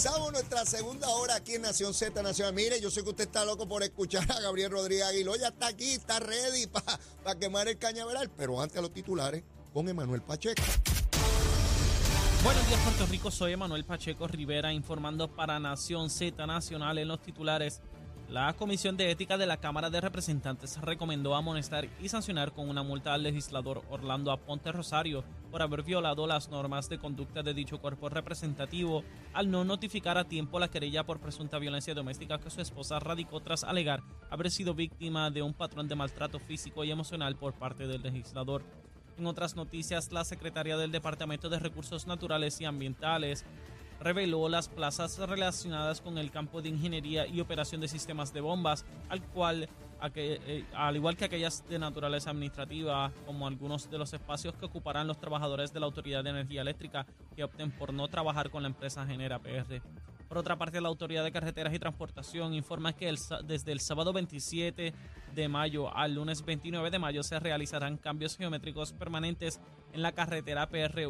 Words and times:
Comenzamos 0.00 0.32
nuestra 0.32 0.64
segunda 0.64 1.08
hora 1.10 1.34
aquí 1.34 1.56
en 1.56 1.60
Nación 1.60 1.92
Z 1.92 2.22
Nacional. 2.22 2.54
Mire, 2.54 2.80
yo 2.80 2.90
sé 2.90 3.02
que 3.02 3.10
usted 3.10 3.24
está 3.24 3.44
loco 3.44 3.68
por 3.68 3.82
escuchar 3.82 4.24
a 4.32 4.40
Gabriel 4.40 4.70
Rodríguez 4.70 5.04
Aguiló. 5.04 5.36
Ya 5.36 5.48
está 5.48 5.66
aquí, 5.66 5.92
está 5.92 6.18
ready 6.18 6.66
para 6.68 7.38
quemar 7.38 7.68
el 7.68 7.76
cañaveral. 7.76 8.30
Pero 8.34 8.62
antes 8.62 8.78
a 8.78 8.80
los 8.80 8.94
titulares, 8.94 9.44
con 9.74 9.86
Emanuel 9.90 10.22
Pacheco. 10.22 10.62
Buenos 12.42 12.66
días, 12.66 12.80
Puerto 12.80 13.04
Rico. 13.10 13.30
Soy 13.30 13.52
Emanuel 13.52 13.84
Pacheco 13.84 14.26
Rivera 14.26 14.72
informando 14.72 15.28
para 15.36 15.60
Nación 15.60 16.08
Z 16.08 16.46
Nacional 16.46 16.96
en 16.96 17.06
los 17.06 17.20
titulares. 17.20 17.82
La 18.30 18.52
Comisión 18.52 18.96
de 18.96 19.10
Ética 19.10 19.36
de 19.36 19.46
la 19.46 19.56
Cámara 19.56 19.90
de 19.90 20.00
Representantes 20.00 20.80
recomendó 20.82 21.34
amonestar 21.34 21.88
y 22.00 22.08
sancionar 22.08 22.52
con 22.52 22.68
una 22.68 22.84
multa 22.84 23.12
al 23.12 23.24
legislador 23.24 23.82
Orlando 23.90 24.30
Aponte 24.30 24.70
Rosario 24.70 25.24
por 25.50 25.62
haber 25.62 25.82
violado 25.82 26.28
las 26.28 26.48
normas 26.48 26.88
de 26.88 26.98
conducta 26.98 27.42
de 27.42 27.54
dicho 27.54 27.80
cuerpo 27.80 28.08
representativo 28.08 29.02
al 29.32 29.50
no 29.50 29.64
notificar 29.64 30.16
a 30.16 30.28
tiempo 30.28 30.60
la 30.60 30.68
querella 30.68 31.02
por 31.02 31.18
presunta 31.18 31.58
violencia 31.58 31.92
doméstica 31.92 32.38
que 32.38 32.50
su 32.50 32.60
esposa 32.60 33.00
radicó 33.00 33.40
tras 33.40 33.64
alegar 33.64 34.00
haber 34.30 34.52
sido 34.52 34.74
víctima 34.74 35.28
de 35.32 35.42
un 35.42 35.52
patrón 35.52 35.88
de 35.88 35.96
maltrato 35.96 36.38
físico 36.38 36.84
y 36.84 36.92
emocional 36.92 37.34
por 37.34 37.54
parte 37.54 37.88
del 37.88 38.02
legislador. 38.02 38.62
En 39.18 39.26
otras 39.26 39.56
noticias, 39.56 40.12
la 40.12 40.24
secretaria 40.24 40.76
del 40.76 40.92
Departamento 40.92 41.48
de 41.48 41.58
Recursos 41.58 42.06
Naturales 42.06 42.60
y 42.60 42.64
Ambientales, 42.64 43.44
reveló 44.00 44.48
las 44.48 44.68
plazas 44.68 45.18
relacionadas 45.18 46.00
con 46.00 46.18
el 46.18 46.30
campo 46.30 46.62
de 46.62 46.70
ingeniería 46.70 47.26
y 47.26 47.40
operación 47.40 47.80
de 47.80 47.88
sistemas 47.88 48.32
de 48.32 48.40
bombas, 48.40 48.84
al 49.08 49.22
cual 49.22 49.68
eh, 50.14 50.64
al 50.72 50.96
igual 50.96 51.16
que 51.16 51.26
aquellas 51.26 51.66
de 51.68 51.78
naturaleza 51.78 52.30
administrativa, 52.30 53.12
como 53.26 53.46
algunos 53.46 53.90
de 53.90 53.98
los 53.98 54.12
espacios 54.12 54.54
que 54.54 54.64
ocuparán 54.64 55.06
los 55.06 55.20
trabajadores 55.20 55.72
de 55.72 55.80
la 55.80 55.86
Autoridad 55.86 56.24
de 56.24 56.30
Energía 56.30 56.62
Eléctrica 56.62 57.06
que 57.36 57.44
opten 57.44 57.70
por 57.70 57.92
no 57.92 58.08
trabajar 58.08 58.50
con 58.50 58.62
la 58.62 58.68
empresa 58.68 59.06
Genera 59.06 59.38
PR. 59.38 59.82
Por 60.26 60.38
otra 60.38 60.56
parte, 60.56 60.80
la 60.80 60.88
Autoridad 60.88 61.24
de 61.24 61.32
Carreteras 61.32 61.74
y 61.74 61.78
Transportación 61.78 62.54
informa 62.54 62.94
que 62.94 63.12
desde 63.44 63.72
el 63.72 63.80
sábado 63.80 64.12
27 64.12 64.94
de 65.34 65.48
mayo 65.48 65.94
al 65.94 66.14
lunes 66.14 66.44
29 66.44 66.90
de 66.90 66.98
mayo 66.98 67.22
se 67.22 67.38
realizarán 67.38 67.96
cambios 67.96 68.36
geométricos 68.36 68.92
permanentes 68.92 69.60
en 69.92 70.02
la 70.02 70.12
carretera 70.12 70.68
PR 70.68 71.06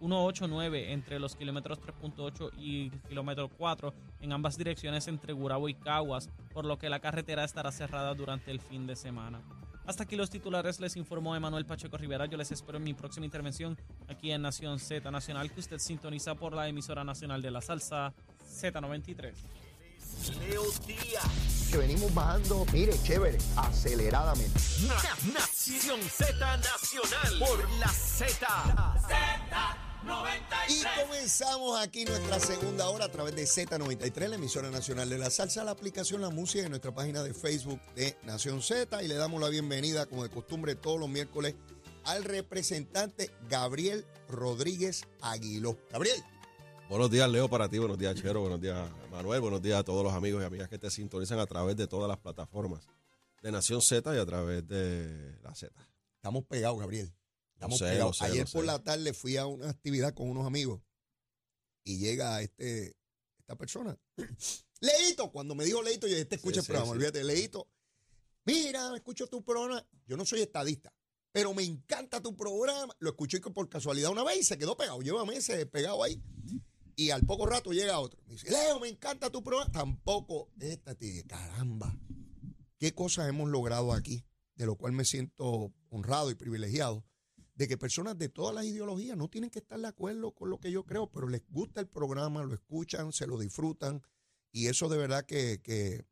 189 0.00 0.92
entre 0.92 1.18
los 1.18 1.36
kilómetros 1.36 1.80
3.8 1.80 2.50
y 2.56 2.90
kilómetro 3.08 3.48
4 3.48 3.92
en 4.20 4.32
ambas 4.32 4.56
direcciones 4.56 5.08
entre 5.08 5.32
Gurabo 5.32 5.68
y 5.68 5.74
Caguas, 5.74 6.30
por 6.52 6.64
lo 6.64 6.78
que 6.78 6.88
la 6.88 7.00
carretera 7.00 7.44
estará 7.44 7.72
cerrada 7.72 8.14
durante 8.14 8.50
el 8.50 8.60
fin 8.60 8.86
de 8.86 8.96
semana. 8.96 9.40
Hasta 9.88 10.02
aquí 10.02 10.16
los 10.16 10.28
titulares, 10.28 10.80
les 10.80 10.96
informó 10.96 11.34
Emanuel 11.34 11.64
Pacheco 11.64 11.96
Rivera. 11.96 12.26
Yo 12.26 12.36
les 12.36 12.52
espero 12.52 12.76
en 12.76 12.84
mi 12.84 12.92
próxima 12.92 13.24
intervención 13.24 13.78
aquí 14.06 14.30
en 14.30 14.42
Nación 14.42 14.78
Z 14.78 15.10
Nacional, 15.10 15.50
que 15.50 15.60
usted 15.60 15.78
sintoniza 15.78 16.34
por 16.34 16.52
la 16.52 16.68
emisora 16.68 17.04
nacional 17.04 17.40
de 17.40 17.50
la 17.50 17.62
salsa 17.62 18.12
Z93. 18.46 19.32
Leo 20.40 20.62
Díaz. 20.86 21.68
Que 21.70 21.78
venimos 21.78 22.12
bajando, 22.12 22.66
mire, 22.70 22.92
chévere, 23.02 23.38
aceleradamente. 23.56 24.60
Nación 25.32 26.00
Z 26.02 26.56
Nacional 26.58 27.38
por 27.38 27.70
la 27.78 27.88
Z. 27.88 28.46
Z93. 29.08 29.87
Y 30.68 30.82
comenzamos 31.02 31.80
aquí 31.80 32.04
nuestra 32.04 32.38
segunda 32.38 32.90
hora 32.90 33.06
a 33.06 33.08
través 33.10 33.34
de 33.34 33.44
Z93, 33.44 34.28
la 34.28 34.36
emisora 34.36 34.70
nacional 34.70 35.08
de 35.08 35.16
la 35.16 35.30
salsa, 35.30 35.64
la 35.64 35.70
aplicación 35.70 36.20
La 36.20 36.28
Música 36.28 36.64
en 36.64 36.70
nuestra 36.70 36.94
página 36.94 37.22
de 37.22 37.32
Facebook 37.32 37.80
de 37.94 38.18
Nación 38.24 38.60
Z. 38.60 39.02
Y 39.02 39.08
le 39.08 39.14
damos 39.14 39.40
la 39.40 39.48
bienvenida, 39.48 40.04
como 40.04 40.24
de 40.24 40.28
costumbre, 40.28 40.74
todos 40.74 41.00
los 41.00 41.08
miércoles 41.08 41.54
al 42.04 42.22
representante 42.22 43.30
Gabriel 43.48 44.04
Rodríguez 44.28 45.04
Aguiló. 45.22 45.78
Gabriel. 45.90 46.22
Buenos 46.90 47.10
días, 47.10 47.30
Leo, 47.30 47.48
para 47.48 47.70
ti. 47.70 47.78
Buenos 47.78 47.96
días, 47.96 48.14
Chero. 48.16 48.42
Buenos 48.42 48.60
días, 48.60 48.90
Manuel. 49.10 49.40
Buenos 49.40 49.62
días 49.62 49.80
a 49.80 49.84
todos 49.84 50.04
los 50.04 50.12
amigos 50.12 50.42
y 50.42 50.44
amigas 50.44 50.68
que 50.68 50.78
te 50.78 50.90
sintonizan 50.90 51.38
a 51.38 51.46
través 51.46 51.76
de 51.76 51.86
todas 51.86 52.08
las 52.08 52.18
plataformas 52.18 52.86
de 53.42 53.52
Nación 53.52 53.80
Z 53.80 54.14
y 54.14 54.18
a 54.18 54.26
través 54.26 54.68
de 54.68 55.38
la 55.42 55.54
Z. 55.54 55.72
Estamos 56.16 56.44
pegados, 56.44 56.78
Gabriel. 56.78 57.10
Estamos 57.58 57.80
pegados. 57.80 58.22
Ayer 58.22 58.46
por 58.52 58.64
la 58.64 58.78
tarde 58.84 59.12
fui 59.12 59.36
a 59.36 59.46
una 59.46 59.68
actividad 59.68 60.14
con 60.14 60.30
unos 60.30 60.46
amigos 60.46 60.80
y 61.82 61.98
llega 61.98 62.40
este, 62.40 62.96
esta 63.40 63.56
persona. 63.56 63.98
Leito, 64.80 65.32
cuando 65.32 65.56
me 65.56 65.64
dijo 65.64 65.82
Leito, 65.82 66.06
yo 66.06 66.12
dije, 66.12 66.22
este 66.22 66.36
escucha 66.36 66.60
el 66.60 66.66
programa, 66.66 66.92
olvídate, 66.92 67.24
Leito. 67.24 67.68
Mira, 68.44 68.94
escucho 68.94 69.26
tu 69.26 69.44
programa. 69.44 69.84
Yo 70.06 70.16
no 70.16 70.24
soy 70.24 70.40
estadista, 70.42 70.94
pero 71.32 71.52
me 71.52 71.64
encanta 71.64 72.22
tu 72.22 72.36
programa. 72.36 72.94
Lo 73.00 73.10
escuché 73.10 73.40
por 73.40 73.68
casualidad 73.68 74.12
una 74.12 74.22
vez 74.22 74.38
y 74.38 74.44
se 74.44 74.56
quedó 74.56 74.76
pegado. 74.76 75.00
Lleva 75.00 75.24
meses 75.24 75.66
pegado 75.66 76.04
ahí. 76.04 76.22
Y 76.94 77.10
al 77.10 77.26
poco 77.26 77.46
rato 77.46 77.72
llega 77.72 77.98
otro. 77.98 78.22
Me 78.26 78.34
dice, 78.34 78.52
Leo, 78.52 78.78
me 78.78 78.88
encanta 78.88 79.30
tu 79.30 79.42
programa. 79.42 79.72
Tampoco 79.72 80.52
esta, 80.60 80.94
te 80.94 81.24
caramba. 81.24 81.98
¿Qué 82.78 82.94
cosas 82.94 83.28
hemos 83.28 83.50
logrado 83.50 83.92
aquí? 83.92 84.24
De 84.54 84.64
lo 84.64 84.76
cual 84.76 84.92
me 84.92 85.04
siento 85.04 85.74
honrado 85.88 86.30
y 86.30 86.36
privilegiado. 86.36 87.04
De 87.58 87.66
que 87.66 87.76
personas 87.76 88.16
de 88.16 88.28
todas 88.28 88.54
las 88.54 88.64
ideologías 88.64 89.16
no 89.16 89.28
tienen 89.28 89.50
que 89.50 89.58
estar 89.58 89.80
de 89.80 89.88
acuerdo 89.88 90.30
con 90.32 90.48
lo 90.48 90.60
que 90.60 90.70
yo 90.70 90.84
creo, 90.84 91.10
pero 91.10 91.28
les 91.28 91.42
gusta 91.50 91.80
el 91.80 91.88
programa, 91.88 92.44
lo 92.44 92.54
escuchan, 92.54 93.12
se 93.12 93.26
lo 93.26 93.36
disfrutan. 93.36 94.00
Y 94.52 94.68
eso 94.68 94.88
de 94.88 94.96
verdad 94.96 95.26
que, 95.26 95.60
que 95.60 96.06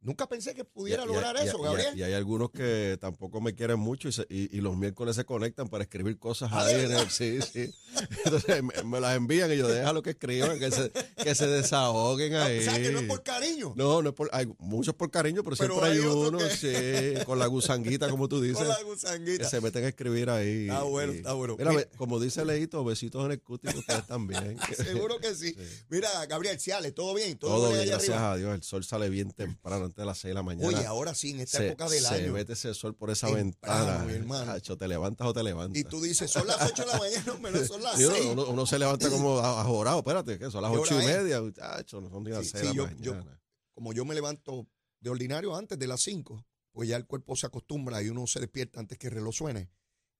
Nunca 0.00 0.28
pensé 0.28 0.54
que 0.54 0.64
pudiera 0.64 1.04
lograr 1.04 1.36
eso, 1.36 1.60
Gabriel. 1.60 1.98
Y, 1.98 2.02
hay 2.02 2.12
algunos 2.12 2.50
que 2.50 2.96
tampoco 3.00 3.40
me 3.40 3.54
quieren 3.54 3.80
mucho 3.80 4.08
y, 4.28 4.60
los 4.60 4.76
miércoles 4.76 5.16
se 5.16 5.24
conectan 5.24 5.68
para 5.68 5.84
escribir 5.84 6.18
cosas 6.18 6.50
ah, 6.52 6.64
ahí. 6.64 6.84
En 6.84 6.92
el, 6.92 7.10
sí, 7.10 7.38
sí. 7.40 7.72
Entonces 8.24 8.62
me, 8.84 9.00
las 9.00 9.16
envían 9.16 9.52
y 9.52 9.56
yo 9.56 9.66
déjalo 9.66 10.02
que 10.02 10.10
escriban, 10.10 10.58
que 10.58 10.70
se, 10.70 10.92
que 11.16 11.34
se 11.34 11.46
desahoguen 11.48 12.34
ahí. 12.34 12.60
O 12.60 12.62
sea, 12.62 12.80
que 12.80 12.90
no 12.92 13.00
es 13.00 13.06
por 13.06 13.22
cariño. 13.22 13.72
No, 13.76 14.02
no 14.02 14.10
es 14.10 14.14
por, 14.14 14.30
hay 14.32 14.46
muchos 14.58 14.94
por 14.94 15.10
cariño, 15.10 15.42
pero, 15.42 15.56
siempre 15.56 15.84
hay, 15.84 15.98
uno, 15.98 16.38
sí, 16.48 16.68
con 17.26 17.38
la 17.38 17.46
gusanguita, 17.46 18.08
como 18.08 18.28
tú 18.28 18.40
dices. 18.40 18.58
Con 18.58 18.68
la 18.68 18.82
gusanguita. 18.82 19.44
Que 19.44 19.50
se 19.50 19.60
meten 19.60 19.84
a 19.84 19.88
escribir 19.88 20.30
ahí. 20.30 20.68
Está 20.68 20.82
bueno, 20.82 21.12
está 21.12 21.32
bueno. 21.32 21.56
Mira, 21.58 21.84
como 21.96 22.20
dice 22.20 22.44
Leito, 22.44 22.84
besitos 22.84 23.24
en 23.24 23.32
el 23.32 23.40
cutis 23.40 23.74
ustedes 23.74 24.06
también. 24.06 24.56
Seguro 24.76 25.18
que 25.18 25.34
sí. 25.34 25.56
Mira, 25.88 26.08
Gabriel 26.26 26.60
Ciales, 26.60 26.94
¿todo 26.94 27.14
bien? 27.14 27.36
Todo, 27.36 27.72
bien, 27.72 27.86
gracias 27.86 28.16
a 28.16 28.36
Dios. 28.36 28.54
El 28.54 28.62
sol 28.62 28.84
sale 28.84 29.08
bien 29.08 29.32
temprano, 29.32 29.87
antes 29.88 30.02
de 30.02 30.06
las 30.06 30.18
6 30.18 30.30
de 30.30 30.34
la 30.34 30.42
mañana. 30.42 30.68
Oye, 30.68 30.86
ahora 30.86 31.14
sí, 31.14 31.30
en 31.30 31.40
esta 31.40 31.64
época 31.64 31.88
del 31.88 32.06
año. 32.06 32.16
Se 32.16 32.30
mete 32.30 32.52
ese 32.52 32.74
sol 32.74 32.94
por 32.94 33.10
esa 33.10 33.30
ventana. 33.30 34.04
Mi 34.04 34.12
hermano. 34.12 34.60
te 34.60 34.88
levantas 34.88 35.26
o 35.26 35.32
te 35.32 35.42
levantas. 35.42 35.78
Y 35.78 35.84
tú 35.84 36.00
dices, 36.00 36.30
son 36.30 36.46
las 36.46 36.60
8 36.62 36.82
de 36.82 36.88
la 36.92 36.98
mañana, 36.98 37.34
menos 37.40 37.66
son 37.66 37.82
las 37.82 37.96
6. 37.96 38.10
Uno, 38.36 38.66
se 38.66 38.78
levanta 38.78 39.10
como 39.10 39.38
ajorado, 39.38 39.98
espérate, 39.98 40.38
que 40.38 40.50
son 40.50 40.62
las 40.62 40.72
8 40.72 41.02
y 41.02 41.04
media. 41.04 41.40
Muchacho, 41.40 42.00
no 42.00 42.10
son 42.10 42.24
ni 42.24 42.30
las 42.30 42.48
6 42.48 42.52
de 42.52 42.74
la 42.74 42.84
mañana. 42.84 43.40
como 43.74 43.92
yo 43.92 44.04
me 44.04 44.14
levanto 44.14 44.66
de 45.00 45.10
ordinario 45.10 45.56
antes 45.56 45.78
de 45.78 45.86
las 45.86 46.00
5, 46.02 46.44
pues 46.72 46.88
ya 46.88 46.96
el 46.96 47.06
cuerpo 47.06 47.36
se 47.36 47.46
acostumbra 47.46 48.02
y 48.02 48.08
uno 48.08 48.26
se 48.26 48.40
despierta 48.40 48.80
antes 48.80 48.98
que 48.98 49.08
el 49.08 49.14
reloj 49.14 49.34
suene. 49.34 49.70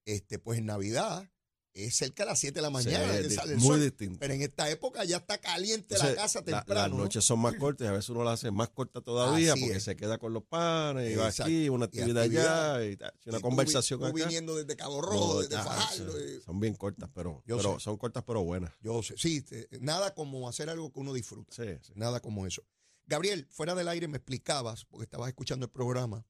Este, 0.04 0.38
pues 0.38 0.58
en 0.58 0.66
Navidad 0.66 1.28
es 1.86 1.96
cerca 1.96 2.24
de 2.24 2.30
las 2.30 2.38
7 2.38 2.54
de 2.54 2.62
la 2.62 2.70
mañana. 2.70 3.12
muy 3.56 3.80
distinto. 3.80 4.18
Pero 4.20 4.34
en 4.34 4.42
esta 4.42 4.68
época 4.70 5.04
ya 5.04 5.18
está 5.18 5.38
caliente 5.38 5.96
la 5.98 6.14
casa 6.14 6.42
temprano. 6.42 6.96
las 6.96 7.04
noches 7.04 7.24
son 7.24 7.40
más 7.40 7.54
cortas 7.54 7.86
y 7.86 7.88
a 7.88 7.92
veces 7.92 8.08
uno 8.10 8.24
la 8.24 8.32
hace 8.32 8.50
más 8.50 8.68
corta 8.70 9.00
todavía 9.00 9.54
porque 9.54 9.80
se 9.80 9.96
queda 9.96 10.18
con 10.18 10.32
los 10.32 10.44
panes 10.44 11.12
y 11.12 11.16
va 11.16 11.28
aquí, 11.28 11.68
una 11.68 11.86
actividad, 11.86 12.22
allá, 12.22 12.84
y, 12.84 12.98
una 13.26 13.40
conversación 13.40 14.02
acá. 14.04 14.12
viniendo 14.12 14.56
desde 14.56 14.76
Cabo 14.76 15.00
Rojo, 15.00 15.42
desde 15.42 15.56
Fajardo. 15.56 16.12
Son 16.44 16.60
bien 16.60 16.74
cortas, 16.74 17.10
pero, 17.14 17.42
pero 17.46 17.78
son 17.80 17.96
cortas 17.96 18.24
pero 18.26 18.42
buenas. 18.42 18.72
Yo 18.80 19.02
sé, 19.02 19.14
sí, 19.16 19.44
nada 19.80 20.14
como 20.14 20.48
hacer 20.48 20.70
algo 20.70 20.92
que 20.92 21.00
uno 21.00 21.12
disfruta. 21.12 21.54
Nada 21.94 22.20
como 22.20 22.46
eso. 22.46 22.62
Gabriel, 23.06 23.46
fuera 23.50 23.74
del 23.74 23.88
aire 23.88 24.06
me 24.06 24.18
explicabas, 24.18 24.84
porque 24.84 25.04
estabas 25.04 25.28
escuchando 25.28 25.64
el 25.64 25.72
programa, 25.72 26.26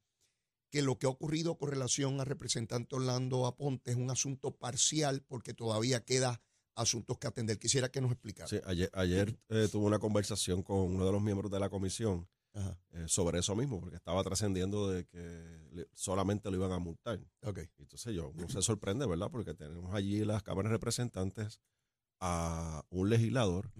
que 0.70 0.82
lo 0.82 0.98
que 0.98 1.06
ha 1.06 1.10
ocurrido 1.10 1.56
con 1.56 1.70
relación 1.70 2.20
al 2.20 2.26
representante 2.26 2.96
Orlando 2.96 3.46
Aponte 3.46 3.90
es 3.90 3.96
un 3.96 4.10
asunto 4.10 4.56
parcial 4.56 5.22
porque 5.26 5.54
todavía 5.54 6.04
queda 6.04 6.40
asuntos 6.74 7.18
que 7.18 7.26
atender. 7.26 7.58
Quisiera 7.58 7.88
que 7.90 8.00
nos 8.00 8.12
explicara. 8.12 8.48
Sí, 8.48 8.60
ayer, 8.64 8.90
ayer 8.92 9.38
eh, 9.48 9.68
tuve 9.70 9.86
una 9.86 9.98
conversación 9.98 10.62
con 10.62 10.78
uno 10.78 11.04
de 11.04 11.12
los 11.12 11.22
miembros 11.22 11.50
de 11.50 11.60
la 11.60 11.68
comisión 11.68 12.28
eh, 12.54 13.04
sobre 13.06 13.38
eso 13.38 13.54
mismo, 13.54 13.80
porque 13.80 13.96
estaba 13.96 14.22
trascendiendo 14.24 14.90
de 14.90 15.04
que 15.06 15.86
solamente 15.92 16.50
lo 16.50 16.56
iban 16.56 16.72
a 16.72 16.78
multar. 16.78 17.20
Okay. 17.42 17.68
Entonces 17.78 18.14
yo, 18.14 18.30
uno 18.30 18.48
se 18.48 18.62
sorprende, 18.62 19.06
¿verdad? 19.06 19.30
Porque 19.30 19.54
tenemos 19.54 19.94
allí 19.94 20.24
las 20.24 20.42
cámaras 20.42 20.72
representantes 20.72 21.60
a 22.20 22.82
un 22.90 23.10
legislador 23.10 23.70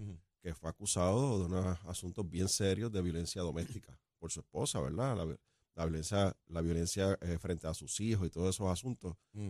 que 0.41 0.53
fue 0.53 0.69
acusado 0.69 1.39
de 1.39 1.45
unos 1.45 1.77
asuntos 1.85 2.29
bien 2.29 2.47
serios 2.47 2.91
de 2.91 3.01
violencia 3.01 3.41
doméstica 3.41 3.99
por 4.17 4.31
su 4.31 4.39
esposa, 4.39 4.79
¿verdad? 4.79 5.17
La, 5.17 5.37
la 5.75 5.85
violencia, 5.85 6.35
la 6.47 6.61
violencia 6.61 7.17
eh, 7.21 7.37
frente 7.39 7.67
a 7.67 7.73
sus 7.73 7.99
hijos 7.99 8.27
y 8.27 8.29
todos 8.29 8.55
esos 8.55 8.67
asuntos, 8.67 9.15
mm. 9.33 9.49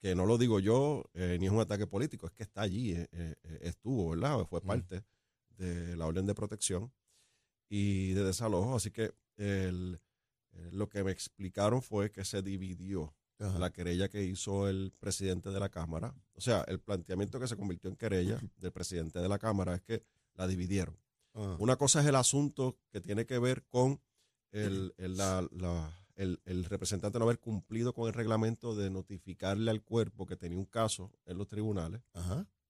que, 0.00 0.14
no 0.14 0.26
lo 0.26 0.38
digo 0.38 0.60
yo, 0.60 1.04
eh, 1.14 1.36
ni 1.38 1.46
es 1.46 1.52
un 1.52 1.60
ataque 1.60 1.86
político, 1.86 2.26
es 2.26 2.32
que 2.32 2.44
está 2.44 2.62
allí, 2.62 2.94
eh, 2.96 3.34
estuvo, 3.60 4.10
¿verdad? 4.10 4.46
Fue 4.48 4.60
mm. 4.60 4.66
parte 4.66 5.04
de 5.56 5.96
la 5.96 6.06
orden 6.06 6.26
de 6.26 6.34
protección 6.34 6.92
y 7.68 8.12
de 8.12 8.24
desalojo. 8.24 8.76
Así 8.76 8.90
que 8.90 9.12
lo 10.72 10.88
que 10.88 11.04
me 11.04 11.10
explicaron 11.10 11.82
fue 11.82 12.10
que 12.10 12.24
se 12.24 12.42
dividió 12.42 13.14
la 13.38 13.70
querella 13.70 14.08
que 14.08 14.22
hizo 14.22 14.68
el 14.68 14.92
presidente 14.98 15.50
de 15.50 15.60
la 15.60 15.68
Cámara. 15.68 16.14
O 16.34 16.40
sea, 16.40 16.62
el 16.68 16.80
planteamiento 16.80 17.38
que 17.40 17.48
se 17.48 17.56
convirtió 17.56 17.90
en 17.90 17.96
querella 17.96 18.40
del 18.56 18.72
presidente 18.72 19.18
de 19.18 19.28
la 19.28 19.38
Cámara 19.38 19.74
es 19.74 19.82
que 19.82 20.02
la 20.34 20.46
dividieron. 20.46 20.96
Una 21.58 21.76
cosa 21.76 22.00
es 22.00 22.06
el 22.06 22.16
asunto 22.16 22.78
que 22.90 23.00
tiene 23.00 23.26
que 23.26 23.38
ver 23.38 23.64
con 23.64 24.00
el, 24.52 24.94
el, 26.44 26.64
representante 26.64 27.18
no 27.18 27.24
haber 27.24 27.38
cumplido 27.38 27.92
con 27.92 28.08
el 28.08 28.14
reglamento 28.14 28.74
de 28.74 28.90
notificarle 28.90 29.70
al 29.70 29.82
cuerpo 29.82 30.26
que 30.26 30.36
tenía 30.36 30.58
un 30.58 30.64
caso 30.64 31.12
en 31.26 31.38
los 31.38 31.46
tribunales, 31.46 32.02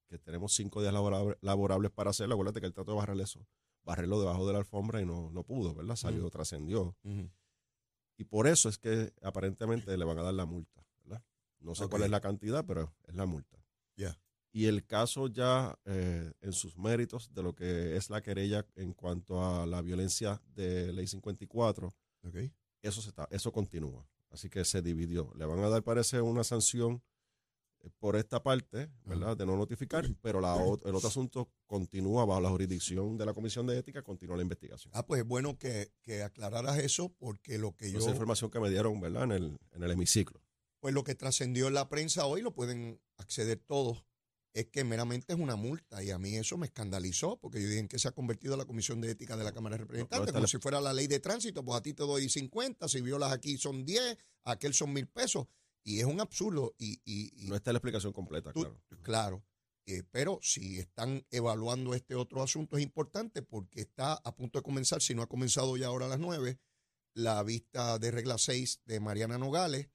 que 0.08 0.19
tenemos 0.19 0.55
cinco 0.55 0.81
días 0.81 0.93
laborables, 0.93 1.90
para 1.93 2.11
hacerlo. 2.11 2.34
Acuérdate 2.34 2.61
que 2.61 2.67
él 2.67 2.75
trató 2.75 2.93
de 2.93 2.99
barrer 2.99 3.20
eso, 3.20 3.46
barrerlo 3.84 4.20
debajo 4.20 4.46
de 4.46 4.52
la 4.52 4.58
alfombra 4.58 5.00
y 5.00 5.06
no, 5.06 5.31
no 5.31 5.44
pudo, 5.44 5.75
¿verdad? 5.75 5.96
Salió, 5.96 6.28
trascendió. 6.31 6.96
Y 8.19 8.25
por 8.25 8.46
eso 8.46 8.69
es 8.69 8.79
que 8.79 9.12
aparentemente 9.22 9.96
le 9.96 10.05
van 10.05 10.19
a 10.19 10.22
dar 10.22 10.34
la 10.34 10.46
multa, 10.46 10.84
¿verdad? 11.05 11.22
No 11.61 11.75
sé 11.75 11.88
cuál 11.88 12.02
es 12.02 12.11
la 12.11 12.20
cantidad, 12.20 12.64
pero 12.64 12.94
es 13.06 13.14
la 13.14 13.26
multa. 13.26 13.62
Ya. 13.96 14.19
Y 14.56 14.64
el 14.64 14.87
caso 14.87 15.26
ya 15.26 15.79
eh, 15.85 16.32
en 16.41 16.53
sus 16.55 16.79
méritos 16.79 17.31
de 17.35 17.43
lo 17.43 17.55
que 17.55 17.94
es 17.94 18.08
la 18.08 18.23
querella 18.23 18.64
en 18.75 18.94
cuanto 18.94 19.44
a 19.44 19.67
la 19.67 19.82
violencia 19.82 20.41
de 20.55 20.94
Ley 20.94 21.06
54, 21.06 21.93
eso, 22.81 23.03
se 23.03 23.11
está, 23.11 23.29
eso 23.31 23.53
continúa. 23.53 24.08
Así 24.31 24.49
que 24.49 24.64
se 24.64 24.81
dividió. 24.81 25.31
Le 25.37 25.44
van 25.44 25.58
a 25.58 25.69
dar, 25.69 25.82
parece, 25.82 26.23
una 26.23 26.43
sanción 26.43 27.03
eh, 27.81 27.91
por 27.99 28.17
esta 28.17 28.43
parte, 28.43 28.91
¿verdad? 29.05 29.37
De 29.37 29.44
no 29.44 29.58
notificar, 29.58 30.06
pero 30.23 30.41
la, 30.41 30.55
el 30.55 30.94
otro 30.94 31.08
asunto 31.08 31.53
continúa 31.67 32.25
bajo 32.25 32.41
la 32.41 32.49
jurisdicción 32.49 33.19
de 33.19 33.26
la 33.26 33.35
Comisión 33.35 33.67
de 33.67 33.76
Ética, 33.76 34.00
continúa 34.00 34.37
la 34.37 34.43
investigación. 34.43 34.91
Ah, 34.97 35.05
pues 35.05 35.20
es 35.20 35.29
bueno 35.29 35.58
que, 35.58 35.93
que 36.00 36.23
aclararas 36.23 36.79
eso, 36.79 37.11
porque 37.19 37.58
lo 37.58 37.76
que 37.76 37.93
yo... 37.93 37.99
Esa 37.99 38.08
información 38.08 38.50
que 38.50 38.61
me 38.61 38.70
dieron, 38.70 39.03
¿verdad? 39.03 39.25
En 39.25 39.32
el, 39.32 39.58
en 39.73 39.82
el 39.82 39.91
hemiciclo. 39.91 40.41
Pues 40.81 40.94
lo 40.94 41.05
que 41.05 41.14
trascendió 41.14 41.69
en 41.69 41.75
la 41.75 41.91
prensa 41.91 42.25
hoy 42.25 42.41
lo 42.41 42.55
pueden 42.55 43.03
acceder 43.19 43.58
todos 43.58 44.06
es 44.56 44.69
que 44.69 44.85
meramente 44.85 45.35
es 45.35 45.38
una 45.38 45.55
multa 45.55 46.03
y 46.03 46.11
a 46.11 46.19
mí 46.19 46.35
eso 46.35 46.56
me 46.56 46.64
escandalizó 46.64 47.37
porque 47.37 47.61
yo 47.61 47.69
dije 47.69 47.81
en 47.81 47.88
que 47.88 47.99
se 47.99 48.08
ha 48.08 48.12
convertido 48.12 48.56
la 48.56 48.64
Comisión 48.64 49.03
de 49.03 49.11
Ética 49.11 49.37
de 49.37 49.44
la 49.44 49.53
Cámara 49.53 49.75
de 49.76 49.82
Representantes, 49.82 50.32
como 50.32 50.47
si 50.47 50.56
fuera 50.56 50.81
la 50.81 50.94
ley 50.94 51.06
de 51.08 51.20
tránsito, 51.20 51.62
pues 51.62 51.76
a 51.76 51.82
ti 51.82 51.93
te 51.93 52.05
doy 52.05 52.31
50, 52.31 52.88
si 52.88 53.03
violas 53.03 53.32
aquí 53.32 53.58
son 53.58 53.85
10, 53.85 54.17
aquel 54.44 54.73
son 54.73 54.94
mil 54.94 55.08
pesos 55.08 55.47
y 55.85 56.00
es 56.00 56.06
un 56.06 56.20
absurdo. 56.20 56.75
Y, 56.79 57.03
no 57.49 57.55
está 57.55 57.70
la 57.70 57.79
explicación 57.79 58.14
completa, 58.14 58.50
claro. 58.55 58.81
Claro, 59.03 59.44
eh, 59.85 60.05
pero 60.11 60.38
si 60.41 60.79
están 60.79 61.26
evaluando 61.31 61.93
este 61.93 62.14
otro 62.14 62.43
asunto 62.43 62.79
es 62.79 62.82
importante 62.82 63.43
porque 63.43 63.82
está 63.82 64.14
a 64.14 64.35
punto 64.35 64.58
de 64.58 64.62
comenzar, 64.62 65.03
si 65.03 65.14
no 65.14 65.20
ha 65.20 65.29
comenzado 65.29 65.76
ya 65.76 65.88
ahora 65.88 66.06
a 66.06 66.08
las 66.08 66.19
9, 66.19 66.58
la 67.12 67.43
vista 67.43 67.99
de 67.99 68.11
regla 68.11 68.38
6 68.38 68.81
de 68.87 69.00
Mariana 69.00 69.37
Nogales, 69.37 69.91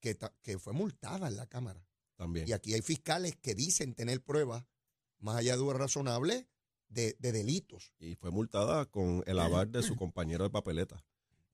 que, 0.00 0.18
que 0.42 0.58
fue 0.58 0.72
multada 0.72 1.28
en 1.28 1.36
la 1.36 1.46
Cámara. 1.46 1.86
Y 2.46 2.52
aquí 2.52 2.74
hay 2.74 2.82
fiscales 2.82 3.36
que 3.36 3.54
dicen 3.54 3.94
tener 3.94 4.22
pruebas, 4.22 4.64
más 5.18 5.36
allá 5.36 5.52
de 5.52 5.58
dudas 5.58 5.78
razonables, 5.78 6.46
de, 6.88 7.14
delitos. 7.20 7.92
Y 7.98 8.14
fue 8.16 8.30
multada 8.30 8.86
con 8.86 9.22
el 9.26 9.38
aval 9.38 9.70
de 9.72 9.82
su 9.82 9.96
compañero 9.96 10.44
de 10.44 10.50
papeleta, 10.50 11.04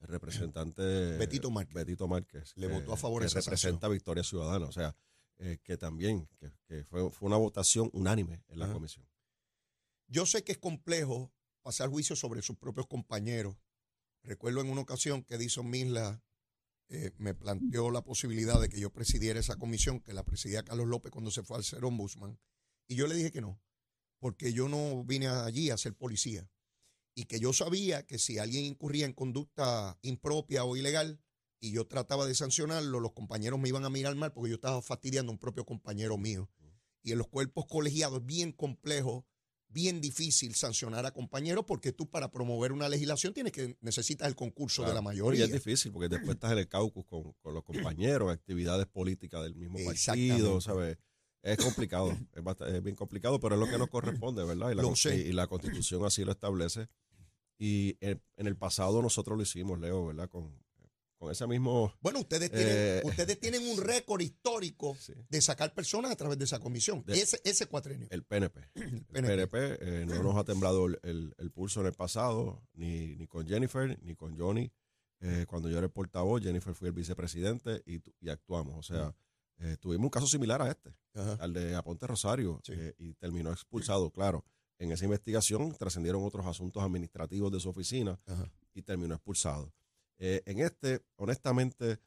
el 0.00 0.08
representante 0.08 0.82
Betito 1.18 1.50
Márquez. 1.50 1.74
Betito 1.74 2.08
Márquez 2.08 2.52
Le 2.56 2.66
votó 2.68 2.92
a 2.92 2.96
favor 2.96 3.22
de 3.22 3.28
esa 3.28 3.40
representa 3.40 3.88
Victoria 3.88 4.24
Ciudadana. 4.24 4.66
O 4.66 4.72
sea, 4.72 4.96
eh, 5.38 5.58
que 5.62 5.76
también 5.76 6.28
que, 6.66 6.84
fue, 6.84 7.10
fue, 7.10 7.26
una 7.26 7.36
votación 7.36 7.90
unánime 7.92 8.42
en 8.48 8.58
la 8.58 8.72
comisión. 8.72 9.06
Yo 10.08 10.24
sé 10.24 10.44
que 10.44 10.52
es 10.52 10.58
complejo 10.58 11.32
pasar 11.62 11.90
juicio 11.90 12.16
sobre 12.16 12.42
sus 12.42 12.56
propios 12.56 12.86
compañeros. 12.86 13.56
Recuerdo 14.22 14.60
en 14.60 14.70
una 14.70 14.80
ocasión 14.80 15.22
que 15.22 15.36
Dison 15.36 15.68
Misla 15.68 16.22
eh, 16.88 17.10
me 17.18 17.34
planteó 17.34 17.90
la 17.90 18.02
posibilidad 18.02 18.60
de 18.60 18.68
que 18.68 18.78
yo 18.78 18.92
presidiera 18.92 19.40
esa 19.40 19.56
comisión, 19.56 20.00
que 20.00 20.12
la 20.12 20.24
presidía 20.24 20.62
Carlos 20.62 20.86
López 20.86 21.10
cuando 21.10 21.30
se 21.30 21.42
fue 21.42 21.56
al 21.56 21.64
ser 21.64 21.84
ombudsman. 21.84 22.38
Y 22.86 22.94
yo 22.94 23.06
le 23.06 23.14
dije 23.16 23.32
que 23.32 23.40
no, 23.40 23.60
porque 24.20 24.52
yo 24.52 24.68
no 24.68 25.04
vine 25.04 25.26
allí 25.26 25.70
a 25.70 25.76
ser 25.76 25.94
policía. 25.94 26.48
Y 27.14 27.24
que 27.24 27.40
yo 27.40 27.52
sabía 27.52 28.06
que 28.06 28.18
si 28.18 28.38
alguien 28.38 28.64
incurría 28.64 29.06
en 29.06 29.14
conducta 29.14 29.98
impropia 30.02 30.64
o 30.64 30.76
ilegal 30.76 31.20
y 31.60 31.72
yo 31.72 31.86
trataba 31.86 32.26
de 32.26 32.34
sancionarlo, 32.34 33.00
los 33.00 33.12
compañeros 33.12 33.58
me 33.58 33.68
iban 33.68 33.84
a 33.84 33.90
mirar 33.90 34.14
mal 34.14 34.32
porque 34.32 34.50
yo 34.50 34.56
estaba 34.56 34.82
fastidiando 34.82 35.30
a 35.30 35.34
un 35.34 35.38
propio 35.38 35.64
compañero 35.64 36.18
mío. 36.18 36.50
Y 37.02 37.12
en 37.12 37.18
los 37.18 37.28
cuerpos 37.28 37.66
colegiados 37.66 38.20
es 38.20 38.26
bien 38.26 38.52
complejo 38.52 39.26
bien 39.68 40.00
difícil 40.00 40.54
sancionar 40.54 41.04
a 41.06 41.12
compañeros 41.12 41.64
porque 41.66 41.92
tú 41.92 42.08
para 42.08 42.30
promover 42.30 42.72
una 42.72 42.88
legislación 42.88 43.34
tienes 43.34 43.52
que 43.52 43.76
necesitas 43.80 44.28
el 44.28 44.34
concurso 44.34 44.84
de 44.84 44.94
la 44.94 45.02
mayoría. 45.02 45.40
Y 45.40 45.44
es 45.44 45.52
difícil 45.52 45.92
porque 45.92 46.08
después 46.08 46.34
estás 46.34 46.52
en 46.52 46.58
el 46.58 46.68
caucus 46.68 47.04
con, 47.04 47.34
los 47.44 47.64
compañeros, 47.64 48.32
actividades 48.32 48.86
políticas 48.86 49.42
del 49.42 49.54
mismo 49.54 49.78
partido, 49.84 50.60
¿sabes? 50.60 50.98
Es 51.42 51.58
complicado, 51.58 52.16
es, 52.66 52.82
bien 52.82 52.96
complicado, 52.96 53.38
pero 53.38 53.54
es 53.54 53.60
lo 53.60 53.68
que 53.68 53.78
nos 53.78 53.88
corresponde, 53.88 54.44
¿verdad? 54.44 54.72
Y 54.72 54.74
la, 54.74 55.14
y 55.14 55.32
la 55.32 55.46
constitución 55.46 56.04
así 56.04 56.24
lo 56.24 56.32
establece. 56.32 56.88
Y 57.58 57.96
en, 58.00 58.20
en, 58.36 58.46
el 58.48 58.56
pasado 58.56 59.00
nosotros 59.00 59.36
lo 59.36 59.42
hicimos, 59.42 59.78
Leo, 59.78 60.06
¿verdad? 60.06 60.28
Con, 60.28 60.52
con 61.18 61.30
ese 61.30 61.46
mismo... 61.46 61.94
Bueno, 62.00 62.20
ustedes 62.20 62.50
tienen, 62.50 62.68
eh, 62.68 63.02
ustedes 63.04 63.40
tienen 63.40 63.66
un 63.66 63.78
récord 63.78 64.20
histórico 64.20 64.96
de 65.28 65.40
sacar 65.40 65.72
personas 65.74 66.10
a 66.10 66.16
través 66.16 66.38
de 66.38 66.44
esa 66.44 66.58
comisión, 66.58 67.04
ese, 67.08 67.40
ese 67.44 67.66
cuatrenio. 67.66 68.08
El 68.10 68.24
PNP. 68.24 68.60
El 68.74 69.04
PNP, 69.24 69.78
eh, 69.80 70.06
no 70.06 70.22
nos 70.22 70.36
ha 70.36 70.44
temblado 70.44 70.86
el, 70.86 71.50
pulso 71.54 71.80
en 71.80 71.86
el 71.86 71.92
pasado, 71.92 72.62
ni, 72.74 73.16
ni 73.16 73.26
con 73.26 73.46
Jennifer, 73.46 73.98
ni 74.02 74.14
con 74.14 74.36
Johnny. 74.38 74.70
Eh, 75.20 75.46
cuando 75.48 75.68
yo 75.70 75.78
era 75.78 75.86
el 75.86 75.92
portavoz, 75.92 76.42
Jennifer 76.42 76.74
fue 76.74 76.88
el 76.88 76.94
vicepresidente 76.94 77.82
y, 77.86 78.00
y 78.20 78.28
actuamos. 78.28 78.76
O 78.78 78.82
sea, 78.82 79.14
tuvimos 79.80 80.04
un 80.04 80.10
caso 80.10 80.26
similar 80.26 80.60
a 80.60 80.70
este, 80.70 80.94
al 81.40 81.52
de 81.52 81.74
Aponte 81.74 82.06
Rosario, 82.06 82.60
y 82.98 83.14
terminó 83.14 83.50
expulsado, 83.50 84.10
claro. 84.10 84.44
En 84.78 84.92
esa 84.92 85.04
investigación 85.04 85.74
trascendieron 85.74 86.22
otros 86.22 86.44
asuntos 86.46 86.82
administrativos 86.82 87.50
de 87.50 87.60
su 87.60 87.70
oficina 87.70 88.18
y 88.74 88.82
terminó 88.82 89.14
expulsado. 89.14 89.72
Eh, 90.18 90.42
en 90.46 90.60
este, 90.60 91.00
honestamente, 91.16 91.98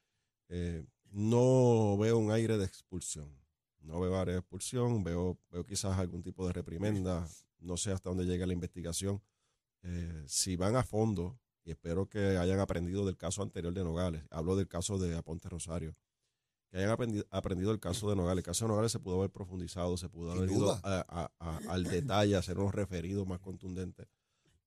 eh, 0.49 0.85
no 1.11 1.97
veo 1.97 2.17
un 2.17 2.31
aire 2.31 2.57
de 2.57 2.65
expulsión. 2.65 3.38
No 3.81 3.99
veo 3.99 4.17
aire 4.19 4.33
de 4.33 4.39
expulsión, 4.39 5.03
veo, 5.03 5.37
veo 5.51 5.65
quizás 5.65 5.97
algún 5.97 6.21
tipo 6.21 6.45
de 6.45 6.53
reprimenda. 6.53 7.27
No 7.59 7.77
sé 7.77 7.91
hasta 7.91 8.09
dónde 8.09 8.25
llega 8.25 8.45
la 8.45 8.53
investigación. 8.53 9.21
Eh, 9.83 10.23
si 10.27 10.55
van 10.55 10.75
a 10.75 10.83
fondo, 10.83 11.39
y 11.63 11.71
espero 11.71 12.07
que 12.07 12.37
hayan 12.37 12.59
aprendido 12.59 13.05
del 13.05 13.17
caso 13.17 13.41
anterior 13.41 13.73
de 13.73 13.83
Nogales, 13.83 14.23
hablo 14.29 14.55
del 14.55 14.67
caso 14.67 14.97
de 14.97 15.15
Aponte 15.15 15.49
Rosario, 15.49 15.95
que 16.69 16.77
hayan 16.77 16.89
aprendido, 16.89 17.25
aprendido 17.29 17.71
el 17.71 17.79
caso 17.79 18.09
de 18.09 18.15
Nogales. 18.15 18.39
El 18.39 18.45
caso 18.45 18.65
de 18.65 18.69
Nogales 18.69 18.91
se 18.91 18.99
pudo 18.99 19.17
haber 19.17 19.31
profundizado, 19.31 19.97
se 19.97 20.09
pudo 20.09 20.31
haber 20.31 20.49
ido 20.51 20.79
al 20.83 21.83
detalle, 21.83 22.35
hacer 22.35 22.57
unos 22.59 22.75
referidos 22.75 23.27
más 23.27 23.39
contundentes. 23.39 24.07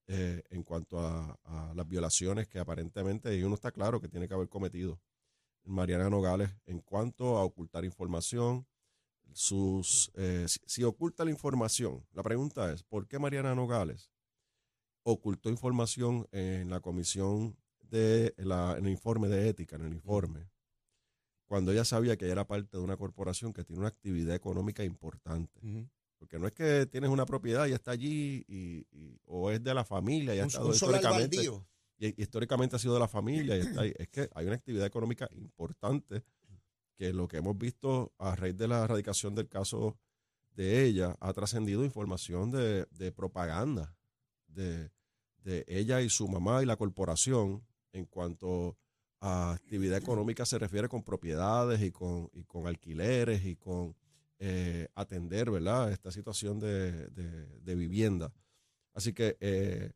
Eh, 0.08 0.42
en 0.50 0.64
cuanto 0.64 0.98
a, 0.98 1.38
las 1.74 1.88
violaciones 1.88 2.48
que 2.48 2.58
aparentemente, 2.58 3.34
y 3.36 3.44
uno 3.44 3.54
está 3.54 3.70
claro 3.70 4.00
que 4.00 4.08
tiene 4.08 4.26
que 4.26 4.34
haber 4.34 4.48
cometido 4.48 5.00
Mariana 5.64 6.10
Nogales 6.10 6.50
en 6.66 6.80
cuanto 6.80 7.38
a 7.38 7.44
ocultar 7.44 7.84
información, 7.84 8.66
sus 9.34 10.10
eh, 10.14 10.46
si, 10.48 10.84
oculta 10.84 11.24
la 11.24 11.30
información, 11.30 12.04
la 12.12 12.22
pregunta 12.22 12.72
es, 12.72 12.82
¿por 12.82 13.06
qué 13.06 13.18
Mariana 13.18 13.54
Nogales 13.54 14.10
ocultó 15.02 15.50
información 15.50 16.28
en 16.32 16.70
la 16.70 16.80
comisión 16.80 17.56
de 17.80 18.34
la, 18.38 18.76
en 18.78 18.86
el 18.86 18.92
informe 18.92 19.28
de 19.28 19.48
ética, 19.48 19.76
en 19.76 19.82
el 19.82 19.92
informe, 19.92 20.48
cuando 21.46 21.72
ella 21.72 21.84
sabía 21.84 22.16
que 22.16 22.28
era 22.28 22.46
parte 22.46 22.76
de 22.76 22.82
una 22.82 22.96
corporación 22.96 23.52
que 23.52 23.64
tiene 23.64 23.80
una 23.80 23.88
actividad 23.88 24.34
económica 24.34 24.84
importante? 24.84 25.60
Porque 26.18 26.38
no 26.38 26.46
es 26.46 26.52
que 26.52 26.86
tienes 26.86 27.10
una 27.10 27.26
propiedad 27.26 27.66
y 27.66 27.72
está 27.72 27.90
allí, 27.90 28.44
y, 28.48 28.86
o 29.24 29.50
es 29.50 29.62
de 29.62 29.74
la 29.74 29.84
familia 29.84 30.34
y 30.34 30.38
ha 30.38 30.46
estado 30.46 30.72
históricamente. 30.72 31.36
Y, 31.98 32.22
históricamente 32.22 32.76
ha 32.76 32.78
sido 32.78 32.94
de 32.94 33.00
la 33.00 33.08
familia. 33.08 33.56
Y 33.56 33.60
está 33.60 33.84
Es 33.84 34.08
que 34.08 34.30
hay 34.34 34.46
una 34.46 34.54
actividad 34.54 34.86
económica 34.86 35.28
importante 35.32 36.22
que 37.02 37.12
lo 37.12 37.26
que 37.26 37.38
hemos 37.38 37.58
visto 37.58 38.12
a 38.16 38.36
raíz 38.36 38.56
de 38.56 38.68
la 38.68 38.84
erradicación 38.84 39.34
del 39.34 39.48
caso 39.48 39.98
de 40.54 40.84
ella 40.84 41.16
ha 41.18 41.32
trascendido 41.32 41.84
información 41.84 42.52
de, 42.52 43.12
propaganda 43.12 43.96
de, 44.46 44.92
de, 45.38 45.64
ella 45.66 46.00
y 46.00 46.08
su 46.08 46.28
mamá 46.28 46.62
y 46.62 46.66
la 46.66 46.76
corporación 46.76 47.66
en 47.92 48.04
cuanto 48.04 48.78
a 49.18 49.50
actividad 49.50 49.98
económica 49.98 50.46
se 50.46 50.60
refiere 50.60 50.88
con 50.88 51.02
propiedades 51.02 51.82
y 51.82 51.90
con, 51.90 52.30
y 52.34 52.44
con 52.44 52.68
alquileres 52.68 53.44
y 53.46 53.56
con 53.56 53.96
eh, 54.38 54.86
atender, 54.94 55.50
¿verdad?, 55.50 55.90
esta 55.90 56.12
situación 56.12 56.60
de, 56.60 57.74
vivienda. 57.74 58.32
Así 58.94 59.12
que 59.12 59.36
eh, 59.40 59.90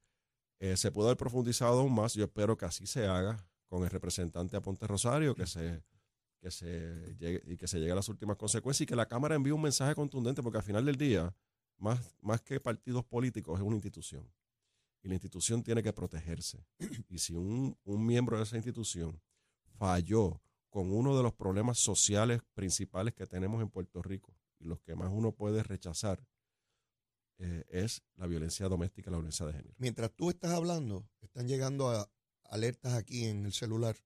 eh, 0.59 0.77
se 0.77 0.91
pudo 0.91 1.07
haber 1.07 1.19
profundizado 1.19 1.83
aún 1.83 1.95
más. 1.95 2.15
Yo 2.15 2.25
espero 2.25 2.57
que 2.57 2.65
así 2.65 2.85
se 2.85 3.07
haga 3.07 3.47
con 3.69 3.85
el 3.85 3.91
representante 3.91 4.57
Aponte 4.57 4.89
Rosario, 4.89 5.37
que 5.37 5.47
se, 5.47 5.85
que 6.47 6.53
se 6.53 7.17
llegue, 7.19 7.43
y 7.45 7.57
que 7.57 7.67
se 7.67 7.81
llegue 7.81 7.91
a 7.91 7.97
las 7.97 8.09
últimas 8.09 8.37
consecuencias 8.37 8.83
y 8.83 8.87
que 8.87 8.95
la 8.95 9.07
Cámara 9.07 9.35
envíe 9.35 9.51
un 9.51 9.63
mensaje 9.63 9.97
contundente, 9.97 10.45
porque 10.45 10.59
al 10.59 10.63
final 10.63 10.85
del 10.85 10.97
día, 10.97 11.35
más, 11.77 12.15
más 12.21 12.41
que 12.41 12.61
partidos 12.61 13.05
políticos, 13.05 13.59
es 13.59 13.67
una 13.67 13.75
institución. 13.75 14.31
Y 15.03 15.09
la 15.09 15.15
institución 15.15 15.65
tiene 15.65 15.83
que 15.83 15.93
protegerse. 15.93 16.65
Y 17.09 17.19
si 17.19 17.35
un, 17.35 17.77
un 17.83 18.07
miembro 18.07 18.37
de 18.37 18.45
esa 18.45 18.55
institución 18.55 19.21
falló 19.77 20.41
con 20.71 20.93
uno 20.93 21.17
de 21.17 21.25
los 21.25 21.35
problemas 21.35 21.79
sociales 21.79 22.43
principales 22.55 23.13
que 23.13 23.27
tenemos 23.27 23.61
en 23.61 23.69
Puerto 23.69 24.01
Rico 24.01 24.33
y 24.61 24.67
los 24.67 24.79
que 24.81 24.95
más 24.95 25.11
uno 25.13 25.33
puede 25.33 25.65
rechazar, 25.65 26.25
eh, 27.39 27.65
es 27.71 28.03
la 28.15 28.29
violencia 28.29 28.69
doméstica, 28.69 29.11
la 29.11 29.17
violencia 29.17 29.45
de 29.47 29.53
género. 29.53 29.75
Mientras 29.79 30.13
tú 30.13 30.31
estás 30.31 30.53
hablando, 30.53 31.09
están 31.23 31.49
llegando 31.49 31.91
a 31.91 32.09
alertas 32.45 32.95
aquí 32.95 33.25
en 33.25 33.47
el 33.47 33.53
celular 33.53 33.97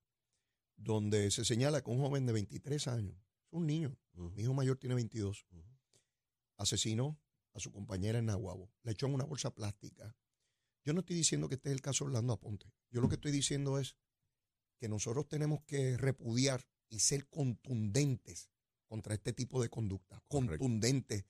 donde 0.81 1.31
se 1.31 1.45
señala 1.45 1.83
que 1.83 1.91
un 1.91 2.01
joven 2.01 2.27
de 2.27 2.33
23 2.33 2.89
años, 2.89 3.17
un 3.51 3.67
niño, 3.67 3.97
mi 4.15 4.43
hijo 4.43 4.55
mayor 4.55 4.79
tiene 4.79 4.95
22, 4.95 5.47
asesinó 6.57 7.21
a 7.53 7.61
su 7.61 7.71
compañera 7.71 8.19
en 8.19 8.27
Nahuabo, 8.27 8.73
le 8.83 8.93
echó 8.93 9.07
en 9.07 9.15
una 9.15 9.25
bolsa 9.25 9.55
plástica. 9.55 10.17
Yo 10.85 10.95
no 10.95 11.01
estoy 11.01 11.17
diciendo 11.17 11.49
que 11.49 11.57
este 11.57 11.69
es 11.69 11.75
el 11.75 11.83
caso 11.83 12.05
Orlando 12.05 12.33
Aponte. 12.33 12.73
Yo 12.91 13.01
lo 13.01 13.09
que 13.09 13.17
estoy 13.17 13.33
diciendo 13.33 13.79
es 13.79 13.97
que 14.79 14.89
nosotros 14.89 15.29
tenemos 15.29 15.61
que 15.67 15.97
repudiar 15.99 16.67
y 16.89 17.01
ser 17.01 17.29
contundentes 17.29 18.51
contra 18.87 19.15
este 19.15 19.33
tipo 19.33 19.61
de 19.61 19.69
conducta. 19.69 20.23
Contundentes. 20.29 21.27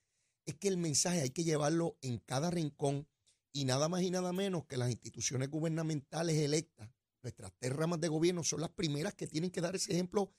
Es 0.46 0.54
que 0.54 0.68
el 0.68 0.76
mensaje 0.76 1.20
hay 1.22 1.30
que 1.30 1.44
llevarlo 1.44 1.98
en 2.00 2.18
cada 2.18 2.50
rincón 2.50 3.08
y 3.52 3.64
nada 3.64 3.88
más 3.88 4.02
y 4.02 4.10
nada 4.10 4.32
menos 4.32 4.66
que 4.66 4.76
las 4.76 4.90
instituciones 4.90 5.50
gubernamentales 5.50 6.36
electas, 6.36 6.90
nuestras 7.22 7.52
tres 7.58 7.74
ramas 7.74 8.00
de 8.00 8.08
gobierno, 8.08 8.42
son 8.44 8.60
las 8.60 8.70
primeras 8.70 9.14
que 9.14 9.26
tienen 9.26 9.50
que 9.50 9.60
dar 9.60 9.76
ese 9.76 9.92
ejemplo 9.92 10.32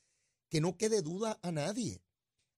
que 0.48 0.60
no 0.60 0.76
quede 0.76 1.02
duda 1.02 1.38
a 1.42 1.52
nadie. 1.52 2.02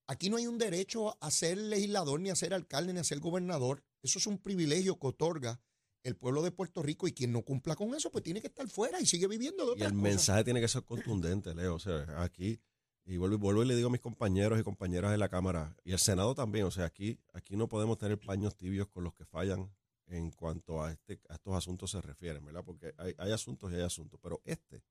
Aquí 0.07 0.29
no 0.29 0.37
hay 0.37 0.47
un 0.47 0.59
derecho 0.59 1.17
a 1.23 1.31
ser 1.31 1.57
legislador, 1.57 2.21
ni 2.21 2.31
a 2.31 2.37
ser 2.37 2.53
alcalde, 2.53 2.93
ni 2.93 3.01
a 3.01 3.05
ser 3.05 3.21
gobernador. 3.21 3.83
Eso 4.03 4.19
es 4.19 4.27
un 4.27 4.39
privilegio 4.39 4.99
que 4.99 5.07
otorga 5.07 5.61
el 6.03 6.17
pueblo 6.17 6.43
de 6.43 6.51
Puerto 6.51 6.83
Rico 6.83 7.09
y 7.09 7.13
quien 7.13 7.33
no 7.33 7.43
cumpla 7.43 7.77
con 7.77 7.95
eso, 7.95 8.11
pues 8.11 8.23
tiene 8.23 8.43
que 8.43 8.49
estar 8.49 8.69
fuera 8.69 9.01
y 9.01 9.07
sigue 9.07 9.27
viviendo 9.27 9.75
de 9.75 9.81
Y 9.81 9.85
el 9.85 9.95
mensaje 9.95 10.45
tiene 10.45 10.61
que 10.61 10.69
ser 10.69 10.85
contundente, 10.85 11.55
Leo. 11.55 11.75
O 11.75 11.79
sea, 11.79 12.23
aquí, 12.23 12.61
y 13.07 13.17
vuelvo, 13.17 13.39
vuelvo 13.39 13.63
y 13.63 13.67
le 13.67 13.77
digo 13.77 13.89
a 13.89 13.93
mis 13.93 14.03
compañeros 14.03 14.61
y 14.61 14.63
compañeras 14.63 15.11
de 15.11 15.19
la 15.19 15.31
Cámara, 15.31 15.75
y 15.83 15.93
al 15.93 15.99
Senado 15.99 16.35
también, 16.35 16.67
o 16.67 16.71
sea, 16.71 16.85
aquí, 16.85 17.19
aquí 17.33 17.57
no 17.57 17.69
podemos 17.69 17.97
tener 17.97 18.19
paños 18.19 18.55
tibios 18.55 18.89
con 18.89 19.05
los 19.05 19.15
que 19.15 19.25
fallan 19.25 19.75
en 20.07 20.31
cuanto 20.31 20.83
a, 20.83 20.93
este, 20.93 21.21
a 21.29 21.35
estos 21.35 21.55
asuntos 21.55 21.91
se 21.91 22.01
refieren, 22.01 22.45
¿verdad? 22.45 22.65
Porque 22.65 22.95
hay, 22.99 23.15
hay 23.19 23.33
asuntos 23.33 23.73
y 23.73 23.77
hay 23.77 23.83
asuntos, 23.83 24.19
pero 24.23 24.41
este, 24.45 24.83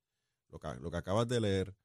lo 0.50 0.60
que, 0.60 0.74
lo 0.76 0.92
que 0.92 0.98
acabas 0.98 1.28
de 1.28 1.40
leer, 1.40 1.76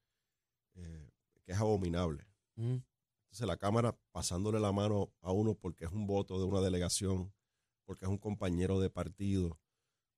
eh, 0.75 1.09
que 1.43 1.51
es 1.51 1.57
abominable. 1.57 2.25
Entonces 2.55 3.47
la 3.47 3.57
Cámara 3.57 3.97
pasándole 4.11 4.59
la 4.59 4.71
mano 4.71 5.13
a 5.21 5.31
uno 5.31 5.53
porque 5.53 5.85
es 5.85 5.91
un 5.91 6.07
voto 6.07 6.39
de 6.39 6.45
una 6.45 6.61
delegación, 6.61 7.33
porque 7.85 8.05
es 8.05 8.09
un 8.09 8.17
compañero 8.17 8.79
de 8.79 8.89
partido. 8.89 9.59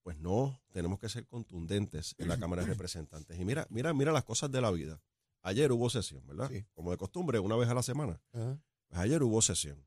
Pues 0.02 0.18
no, 0.18 0.60
tenemos 0.72 0.98
que 0.98 1.10
ser 1.10 1.28
contundentes 1.28 2.16
en 2.18 2.28
la 2.28 2.40
Cámara 2.40 2.64
de 2.64 2.70
Representantes. 2.70 3.40
Y 3.40 3.46
mira, 3.46 3.68
mira, 3.70 3.94
mira 3.94 4.12
las 4.12 4.24
cosas 4.24 4.52
de 4.52 4.60
la 4.60 4.72
vida. 4.72 5.00
Ayer 5.44 5.72
hubo 5.72 5.90
sesión, 5.90 6.26
¿verdad? 6.26 6.50
Como 6.74 6.92
de 6.92 6.98
costumbre, 6.98 7.40
una 7.40 7.56
vez 7.56 7.70
a 7.70 7.74
la 7.74 7.84
semana. 7.84 8.20
Pues 8.32 9.00
ayer 9.00 9.22
hubo 9.22 9.42
sesión. 9.42 9.86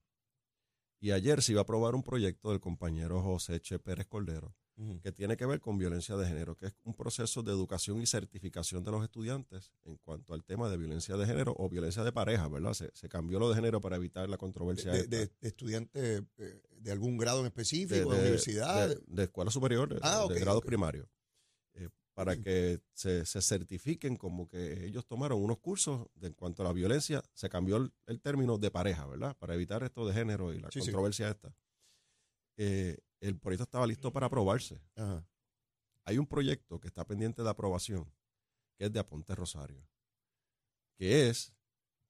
Y 1.04 1.12
ayer 1.12 1.42
se 1.42 1.52
iba 1.52 1.60
a 1.60 1.64
aprobar 1.64 1.94
un 1.94 2.02
proyecto 2.02 2.48
del 2.48 2.60
compañero 2.60 3.20
José 3.20 3.60
Che 3.60 3.78
Pérez 3.78 4.06
Cordero 4.06 4.54
que 5.02 5.12
tiene 5.12 5.36
que 5.36 5.44
ver 5.44 5.60
con 5.60 5.76
violencia 5.76 6.16
de 6.16 6.26
género, 6.26 6.56
que 6.56 6.66
es 6.66 6.74
un 6.82 6.94
proceso 6.94 7.42
de 7.42 7.52
educación 7.52 8.00
y 8.00 8.06
certificación 8.06 8.82
de 8.82 8.90
los 8.90 9.04
estudiantes 9.04 9.70
en 9.84 9.98
cuanto 9.98 10.32
al 10.32 10.44
tema 10.44 10.70
de 10.70 10.78
violencia 10.78 11.16
de 11.16 11.26
género 11.26 11.54
o 11.58 11.68
violencia 11.68 12.02
de 12.04 12.10
pareja, 12.10 12.48
¿verdad? 12.48 12.72
Se, 12.72 13.08
cambió 13.10 13.38
lo 13.38 13.50
de 13.50 13.54
género 13.54 13.82
para 13.82 13.96
evitar 13.96 14.28
la 14.30 14.38
controversia. 14.38 14.92
¿De, 14.92 15.06
de, 15.06 15.30
estudiantes 15.42 16.22
eh, 16.38 16.62
de 16.80 16.90
algún 16.90 17.18
grado 17.18 17.40
en 17.40 17.46
específico, 17.46 18.10
de, 18.10 18.20
universidad? 18.20 18.96
De, 19.06 19.24
escuela 19.24 19.50
superior, 19.50 19.90
de, 19.90 20.00
ah, 20.02 20.26
grados 20.30 20.64
primarios. 20.64 21.06
Eh, 21.74 21.90
para 22.14 22.36
que 22.36 22.80
se, 22.92 23.24
certifiquen 23.24 24.16
como 24.16 24.48
que 24.48 24.86
ellos 24.86 25.04
tomaron 25.04 25.42
unos 25.42 25.58
cursos 25.58 26.06
de, 26.14 26.28
en 26.28 26.32
cuanto 26.34 26.62
a 26.62 26.66
la 26.66 26.72
violencia, 26.72 27.22
se 27.34 27.48
cambió 27.48 27.76
el, 28.06 28.20
término 28.20 28.56
de 28.56 28.70
pareja, 28.70 29.06
¿verdad? 29.06 29.36
Para 29.36 29.54
evitar 29.54 29.82
esto 29.82 30.06
de 30.06 30.14
género 30.14 30.52
y 30.52 30.60
la 30.60 30.70
controversia 30.70 31.28
esta. 31.28 31.54
Eh, 32.56 32.96
el 33.20 33.36
proyecto 33.38 33.64
estaba 33.64 33.86
listo 33.86 34.12
para 34.12 34.26
aprobarse. 34.26 34.80
Hay 36.04 36.18
un 36.18 36.26
proyecto 36.26 36.80
que 36.80 36.88
está 36.88 37.04
pendiente 37.04 37.42
de 37.42 37.50
aprobación, 37.50 38.12
que 38.76 38.86
es 38.86 38.92
de 38.92 39.00
Aponte 39.00 39.34
Rosario, 39.34 39.84
que 40.96 41.28
es 41.28 41.52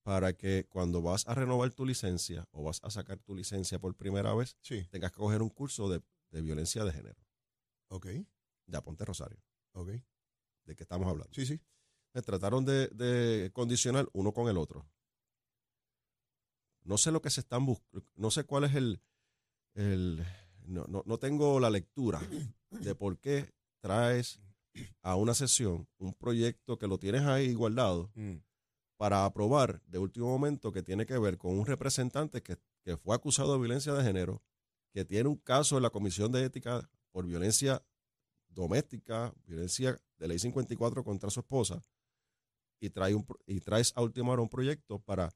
para 0.02 0.34
que 0.34 0.66
cuando 0.68 1.00
vas 1.00 1.26
a 1.26 1.34
renovar 1.34 1.73
tu 1.73 1.87
licencia 1.87 2.46
o 2.50 2.62
vas 2.62 2.78
a 2.82 2.90
sacar 2.90 3.18
tu 3.20 3.34
licencia 3.34 3.78
por 3.78 3.94
primera 3.96 4.34
vez, 4.34 4.58
tengas 4.90 5.12
que 5.12 5.18
coger 5.18 5.40
un 5.40 5.49
curso 5.49 5.88
de, 5.88 6.02
violencia 6.42 6.84
de 6.84 6.92
género. 6.92 7.25
Ok. 7.88 8.06
De 8.66 8.76
Aponte 8.76 9.04
Rosario. 9.04 9.40
Ok. 9.75 9.88
¿De 10.64 10.75
qué 10.75 10.83
estamos 10.83 11.07
hablando? 11.09 11.33
Sí, 11.33 11.47
sí. 11.47 11.61
Me 12.14 12.23
trataron 12.23 12.64
de, 12.64 12.88
de 12.88 13.50
condicionar 13.52 14.09
uno 14.12 14.33
con 14.33 14.49
el 14.49 14.57
otro. 14.57 14.87
No 16.85 16.99
sé 16.99 17.11
lo 17.11 17.21
que 17.21 17.31
se 17.31 17.40
están 17.40 17.66
buscando, 17.66 18.07
no 18.14 18.31
sé 18.31 18.45
cuál 18.45 18.64
es 18.64 18.75
el, 18.75 19.00
el, 19.75 20.25
no, 20.66 20.85
no, 20.87 21.02
no 21.07 21.19
tengo 21.19 21.59
la 21.59 21.71
lectura 21.71 22.21
de 22.71 22.95
por 22.95 23.19
qué 23.19 23.52
traes 23.81 24.40
a 25.02 25.16
una 25.16 25.35
sesión 25.35 25.88
un 25.99 26.14
proyecto 26.14 26.78
que 26.78 26.87
lo 26.87 26.99
tienes 26.99 27.23
ahí 27.23 27.54
guardado 27.54 28.11
mm. 28.14 28.37
para 28.97 29.25
aprobar 29.25 29.83
de 29.87 29.99
último 29.99 30.26
momento 30.26 30.73
que 30.73 30.83
tiene 30.83 31.07
que 31.07 31.19
ver 31.19 31.38
con 31.38 31.59
un 31.59 31.66
representante 31.66 32.43
que, 32.43 32.59
que, 32.83 32.97
fue 32.97 33.14
acusado 33.14 33.54
de 33.54 33.61
violencia 33.61 33.93
de 33.95 34.02
género, 34.02 34.43
que 34.93 35.04
tiene 35.04 35.28
un 35.28 35.37
caso 35.37 35.76
en 35.76 35.83
la 35.83 35.90
Comisión 35.90 36.33
de 36.33 36.45
Ética 36.45 36.88
por 37.12 37.26
violencia 37.26 37.83
doméstica, 38.54 39.34
violencia 39.46 40.00
de 40.18 40.28
ley 40.28 40.38
54 40.38 41.04
contra 41.04 41.30
su 41.30 41.40
esposa, 41.40 41.82
y, 42.80 42.90
trae 42.90 43.14
un, 43.14 43.26
y 43.46 43.61
traes 43.61 43.92
a 43.96 44.02
última 44.02 44.32
hora 44.32 44.42
un 44.42 44.49
proyecto 44.49 44.99
para 44.99 45.34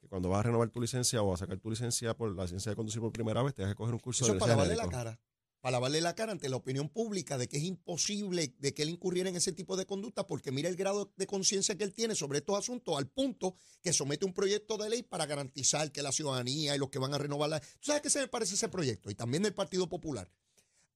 que 0.00 0.08
cuando 0.08 0.28
vas 0.28 0.40
a 0.40 0.42
renovar 0.44 0.70
tu 0.70 0.80
licencia 0.80 1.22
o 1.22 1.32
a 1.32 1.36
sacar 1.36 1.58
tu 1.58 1.70
licencia 1.70 2.16
por 2.16 2.34
la 2.34 2.44
licencia 2.44 2.70
de 2.70 2.76
conducir 2.76 3.00
por 3.00 3.12
primera 3.12 3.42
vez, 3.42 3.54
te 3.54 3.64
que 3.64 3.74
coger 3.74 3.94
un 3.94 4.00
curso 4.00 4.24
Eso 4.24 4.34
de 4.34 4.40
para 4.40 4.52
lavarle 4.52 4.76
la 4.76 4.88
cara. 4.88 5.20
Para 5.60 5.72
lavarle 5.72 6.00
la 6.00 6.14
cara 6.14 6.32
ante 6.32 6.48
la 6.48 6.56
opinión 6.56 6.88
pública 6.88 7.36
de 7.36 7.46
que 7.46 7.58
es 7.58 7.64
imposible 7.64 8.54
de 8.58 8.72
que 8.72 8.82
él 8.82 8.88
incurriera 8.88 9.28
en 9.28 9.36
ese 9.36 9.52
tipo 9.52 9.76
de 9.76 9.84
conducta 9.84 10.26
porque 10.26 10.50
mira 10.50 10.70
el 10.70 10.76
grado 10.76 11.12
de 11.16 11.26
conciencia 11.26 11.76
que 11.76 11.84
él 11.84 11.92
tiene 11.92 12.14
sobre 12.14 12.38
estos 12.38 12.58
asuntos 12.58 12.96
al 12.96 13.08
punto 13.08 13.56
que 13.82 13.92
somete 13.92 14.24
un 14.24 14.32
proyecto 14.32 14.78
de 14.78 14.88
ley 14.88 15.02
para 15.02 15.26
garantizar 15.26 15.92
que 15.92 16.02
la 16.02 16.12
ciudadanía 16.12 16.74
y 16.74 16.78
los 16.78 16.88
que 16.88 16.98
van 16.98 17.12
a 17.12 17.18
renovar 17.18 17.50
la... 17.50 17.60
¿Tú 17.60 17.66
sabes 17.82 18.00
qué 18.00 18.08
se 18.08 18.20
me 18.20 18.28
parece 18.28 18.54
ese 18.54 18.70
proyecto? 18.70 19.10
Y 19.10 19.14
también 19.14 19.42
del 19.42 19.52
Partido 19.52 19.86
Popular. 19.86 20.32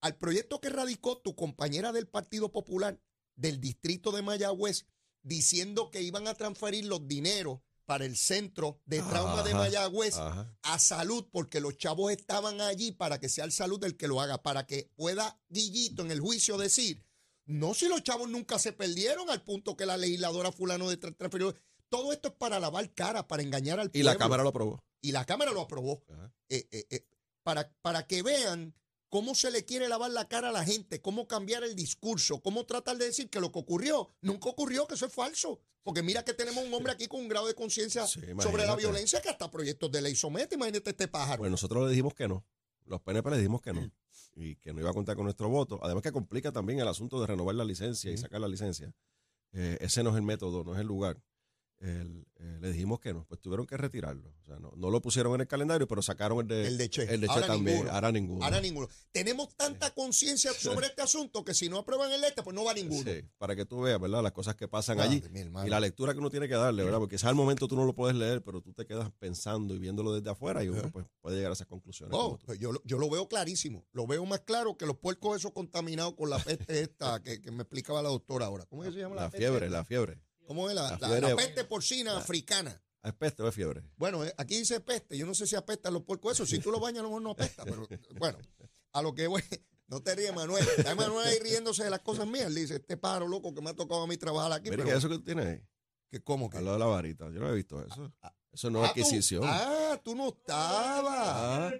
Al 0.04 0.16
proyecto 0.16 0.60
que 0.60 0.68
radicó 0.68 1.16
tu 1.16 1.34
compañera 1.34 1.90
del 1.90 2.06
Partido 2.06 2.52
Popular 2.52 3.00
del 3.36 3.58
distrito 3.58 4.12
de 4.12 4.20
Mayagüez 4.20 4.84
diciendo 5.22 5.90
que 5.90 6.02
iban 6.02 6.28
a 6.28 6.34
transferir 6.34 6.84
los 6.84 7.08
dineros 7.08 7.60
para 7.86 8.04
el 8.04 8.18
centro 8.18 8.82
de 8.84 9.00
trauma 9.00 9.42
de 9.42 9.54
Mayagüez 9.54 10.16
a 10.18 10.78
salud, 10.78 11.26
porque 11.32 11.58
los 11.58 11.78
chavos 11.78 12.12
estaban 12.12 12.60
allí 12.60 12.92
para 12.92 13.18
que 13.18 13.30
sea 13.30 13.46
el 13.46 13.52
salud 13.52 13.82
el 13.82 13.96
que 13.96 14.06
lo 14.06 14.20
haga, 14.20 14.42
para 14.42 14.66
que 14.66 14.90
pueda 14.94 15.40
Guillito 15.48 16.02
en 16.02 16.10
el 16.10 16.20
juicio 16.20 16.58
decir, 16.58 17.02
no 17.46 17.72
si 17.72 17.88
los 17.88 18.02
chavos 18.02 18.28
nunca 18.28 18.58
se 18.58 18.74
perdieron 18.74 19.30
al 19.30 19.42
punto 19.42 19.74
que 19.74 19.86
la 19.86 19.96
legisladora 19.96 20.52
fulano 20.52 20.90
de 20.90 20.98
transferió. 20.98 21.54
Todo 21.88 22.12
esto 22.12 22.28
es 22.28 22.34
para 22.34 22.60
lavar 22.60 22.92
cara, 22.92 23.26
para 23.26 23.42
engañar 23.42 23.80
al 23.80 23.90
pueblo. 23.90 24.10
Y 24.10 24.12
la 24.12 24.18
Cámara 24.18 24.42
lo 24.42 24.50
aprobó. 24.50 24.84
Y 25.00 25.12
la 25.12 25.24
Cámara 25.24 25.52
lo 25.52 25.62
aprobó. 25.62 26.04
Eh, 26.50 26.68
eh, 26.70 26.86
eh, 26.90 27.06
para, 27.42 27.72
para 27.80 28.06
que 28.06 28.22
vean 28.22 28.74
cómo 29.14 29.36
se 29.36 29.52
le 29.52 29.64
quiere 29.64 29.88
lavar 29.88 30.10
la 30.10 30.26
cara 30.26 30.48
a 30.48 30.52
la 30.52 30.64
gente, 30.64 31.00
cómo 31.00 31.28
cambiar 31.28 31.62
el 31.62 31.76
discurso, 31.76 32.42
cómo 32.42 32.66
tratar 32.66 32.96
de 32.96 33.04
decir 33.04 33.30
que 33.30 33.38
lo 33.38 33.52
que 33.52 33.60
ocurrió 33.60 34.10
nunca 34.22 34.48
ocurrió, 34.48 34.88
que 34.88 34.94
eso 34.94 35.06
es 35.06 35.12
falso. 35.12 35.60
Porque 35.84 36.02
mira 36.02 36.24
que 36.24 36.34
tenemos 36.34 36.64
un 36.64 36.74
hombre 36.74 36.90
aquí 36.90 37.06
con 37.06 37.20
un 37.20 37.28
grado 37.28 37.46
de 37.46 37.54
conciencia 37.54 38.08
sobre 38.08 38.66
la 38.66 38.74
violencia 38.74 39.22
que 39.22 39.28
hasta 39.28 39.48
proyectos 39.52 39.92
de 39.92 40.02
ley 40.02 40.16
somete. 40.16 40.56
Imagínate 40.56 40.90
este 40.90 41.06
pájaro. 41.06 41.38
Pues 41.38 41.50
nosotros 41.52 41.84
le 41.84 41.90
dijimos 41.90 42.12
que 42.12 42.26
no. 42.26 42.44
Los 42.86 43.02
PNP 43.02 43.30
le 43.30 43.36
dijimos 43.36 43.62
que 43.62 43.72
no. 43.72 43.88
Y 44.34 44.56
que 44.56 44.72
no 44.72 44.80
iba 44.80 44.90
a 44.90 44.92
contar 44.92 45.14
con 45.14 45.26
nuestro 45.26 45.48
voto. 45.48 45.78
Además 45.84 46.02
que 46.02 46.10
complica 46.10 46.50
también 46.50 46.80
el 46.80 46.88
asunto 46.88 47.20
de 47.20 47.28
renovar 47.28 47.54
la 47.54 47.64
licencia 47.64 48.10
y 48.10 48.18
sacar 48.18 48.40
la 48.40 48.48
licencia. 48.48 48.92
Eh, 49.52 49.78
ese 49.80 50.02
no 50.02 50.10
es 50.10 50.16
el 50.16 50.22
método, 50.22 50.64
no 50.64 50.74
es 50.74 50.80
el 50.80 50.88
lugar 50.88 51.22
el, 51.84 52.26
eh, 52.36 52.58
le 52.60 52.72
dijimos 52.72 53.00
que 53.00 53.12
no, 53.12 53.24
pues 53.26 53.40
tuvieron 53.40 53.66
que 53.66 53.76
retirarlo. 53.76 54.34
O 54.40 54.44
sea, 54.44 54.58
no, 54.58 54.72
no, 54.76 54.90
lo 54.90 55.00
pusieron 55.00 55.34
en 55.34 55.42
el 55.42 55.46
calendario, 55.46 55.86
pero 55.86 56.02
sacaron 56.02 56.40
el 56.40 56.48
de, 56.48 56.66
el 56.66 56.78
de 56.78 56.90
Che, 56.90 57.02
el 57.02 57.20
de 57.20 57.28
che 57.28 57.40
también. 57.42 57.88
Ahora 57.88 58.10
ninguno. 58.10 58.44
Ahora 58.44 58.60
ninguno. 58.60 58.88
Tenemos 59.12 59.54
tanta 59.56 59.90
conciencia 59.92 60.52
sobre 60.52 60.86
este 60.86 61.02
asunto 61.02 61.44
que 61.44 61.54
si 61.54 61.68
no 61.68 61.78
aprueban 61.78 62.10
el 62.12 62.24
este, 62.24 62.42
pues 62.42 62.54
no 62.54 62.64
va 62.64 62.74
ninguno. 62.74 63.10
Sí, 63.10 63.22
para 63.38 63.54
que 63.54 63.64
tú 63.64 63.82
veas, 63.82 64.00
¿verdad? 64.00 64.22
Las 64.22 64.32
cosas 64.32 64.56
que 64.56 64.68
pasan 64.68 65.00
allí. 65.00 65.22
Y 65.64 65.68
la 65.68 65.80
lectura 65.80 66.12
que 66.12 66.18
uno 66.18 66.30
tiene 66.30 66.48
que 66.48 66.54
darle, 66.54 66.84
¿verdad? 66.84 66.98
Porque 66.98 67.16
quizás 67.16 67.28
al 67.28 67.34
momento 67.34 67.68
tú 67.68 67.76
no 67.76 67.84
lo 67.84 67.94
puedes 67.94 68.16
leer, 68.16 68.42
pero 68.42 68.60
tú 68.60 68.72
te 68.72 68.86
quedas 68.86 69.10
pensando 69.18 69.74
y 69.74 69.78
viéndolo 69.78 70.14
desde 70.14 70.30
afuera 70.30 70.64
y 70.64 70.68
uno 70.68 70.90
pues, 70.90 71.06
puede 71.20 71.36
llegar 71.36 71.52
a 71.52 71.54
esas 71.54 71.66
conclusiones. 71.66 72.16
Oh, 72.18 72.38
pues 72.44 72.58
yo, 72.58 72.72
yo 72.84 72.98
lo 72.98 73.08
veo 73.08 73.28
clarísimo. 73.28 73.86
Lo 73.92 74.06
veo 74.06 74.24
más 74.26 74.40
claro 74.40 74.76
que 74.76 74.86
los 74.86 74.96
puercos 74.96 75.36
esos 75.36 75.52
contaminados 75.52 76.14
con 76.14 76.30
la 76.30 76.38
peste 76.38 76.80
esta 76.80 77.22
que, 77.22 77.40
me 77.50 77.62
explicaba 77.62 78.02
la 78.02 78.08
doctora 78.08 78.46
ahora. 78.46 78.66
¿Cómo 78.66 78.84
se 78.84 78.90
llama 78.92 79.16
la, 79.16 79.22
la 79.22 79.30
fiebre? 79.30 79.70
La 79.70 79.84
fiebre. 79.84 80.20
¿Cómo 80.46 80.68
es 80.68 80.74
la, 80.74 80.98
la, 81.00 81.36
peste 81.36 81.64
porcina 81.64 82.16
africana? 82.16 82.80
¿Es 83.02 83.12
peste 83.12 83.42
o 83.42 83.48
es 83.48 83.54
fiebre? 83.54 83.82
Bueno, 83.96 84.24
eh, 84.24 84.34
aquí 84.38 84.58
dice 84.58 84.80
peste. 84.80 85.16
Yo 85.16 85.26
no 85.26 85.34
sé 85.34 85.46
si 85.46 85.56
apesta 85.56 85.90
los 85.90 86.02
puercos. 86.02 86.32
Eso, 86.32 86.46
si 86.46 86.58
tú 86.58 86.70
lo 86.70 86.80
bañas, 86.80 87.00
a 87.00 87.02
lo 87.02 87.08
mejor 87.08 87.22
no 87.22 87.30
apesta. 87.30 87.64
Pero 87.64 87.86
bueno, 88.18 88.38
a 88.92 89.02
lo 89.02 89.14
que 89.14 89.26
voy. 89.26 89.42
No 89.86 90.02
te 90.02 90.14
ríes, 90.14 90.34
Manuel. 90.34 90.66
Está 90.78 90.94
Manuel 90.94 91.26
ahí 91.26 91.38
riéndose 91.40 91.84
de 91.84 91.90
las 91.90 92.00
cosas 92.00 92.26
mías. 92.26 92.46
Él 92.46 92.54
dice, 92.54 92.76
este 92.76 92.96
pájaro 92.96 93.28
loco 93.28 93.54
que 93.54 93.60
me 93.60 93.70
ha 93.70 93.74
tocado 93.74 94.02
a 94.02 94.06
mí 94.06 94.16
trabajar 94.16 94.52
aquí. 94.52 94.70
Mira, 94.70 94.82
que 94.82 94.92
eso 94.92 95.10
que 95.10 95.16
tú 95.16 95.24
tienes 95.24 95.46
ahí. 95.46 95.60
¿Que 96.10 96.22
¿Cómo 96.22 96.48
que? 96.48 96.56
Al 96.56 96.64
lado 96.64 96.78
de 96.78 96.84
la 96.84 96.86
varita. 96.86 97.30
Yo 97.30 97.40
no 97.40 97.50
he 97.50 97.54
visto 97.54 97.84
eso. 97.84 98.10
Ah, 98.22 98.28
ah, 98.28 98.34
eso 98.50 98.70
no 98.70 98.82
es 98.82 98.86
ah, 98.86 98.90
adquisición. 98.90 99.42
ah, 99.44 100.00
tú 100.02 100.14
no 100.14 100.28
estabas. 100.28 101.74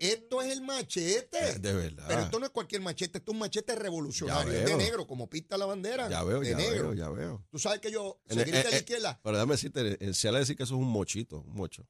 Esto 0.00 0.42
es 0.42 0.52
el 0.52 0.62
machete. 0.62 1.58
De 1.58 1.72
verdad. 1.72 2.04
Pero 2.08 2.22
esto 2.22 2.38
no 2.38 2.46
es 2.46 2.52
cualquier 2.52 2.80
machete, 2.80 3.18
esto 3.18 3.32
es 3.32 3.34
un 3.34 3.40
machete 3.40 3.74
revolucionario. 3.74 4.52
Es 4.52 4.66
de 4.66 4.76
negro, 4.76 5.06
como 5.06 5.28
pinta 5.28 5.56
la 5.56 5.66
bandera. 5.66 6.08
Ya 6.08 6.22
veo, 6.22 6.40
de 6.40 6.50
ya 6.50 6.56
negro. 6.56 6.90
veo, 6.90 6.94
ya 6.94 7.08
veo. 7.08 7.44
Tú 7.50 7.58
sabes 7.58 7.80
que 7.80 7.90
yo 7.90 8.20
se 8.28 8.42
grita 8.42 8.60
a 8.60 8.70
la 8.70 8.76
eh, 8.76 8.78
izquierda. 8.78 9.20
Pero 9.22 9.36
déjame 9.36 9.54
decirte, 9.54 9.80
en 9.80 10.32
le 10.32 10.38
decir 10.38 10.56
que 10.56 10.62
eso 10.62 10.74
es 10.74 10.80
un 10.80 10.88
mochito, 10.88 11.40
un 11.40 11.54
mocho. 11.54 11.86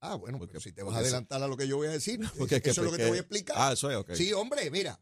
Ah, 0.00 0.14
bueno, 0.14 0.38
porque, 0.38 0.60
si 0.60 0.72
te 0.72 0.82
vas 0.82 0.94
a 0.94 0.98
adelantar 0.98 1.42
a 1.42 1.48
lo 1.48 1.56
que 1.56 1.66
yo 1.66 1.76
voy 1.76 1.88
a 1.88 1.90
decir, 1.90 2.20
porque 2.38 2.56
eso 2.56 2.80
es 2.82 2.84
lo 2.84 2.90
que 2.90 2.98
te 2.98 3.08
voy 3.08 3.18
a 3.18 3.20
explicar. 3.20 3.56
Ah, 3.58 3.72
eso 3.72 3.90
es, 3.90 3.96
ok. 3.96 4.12
Sí, 4.14 4.32
hombre, 4.32 4.70
mira. 4.70 5.00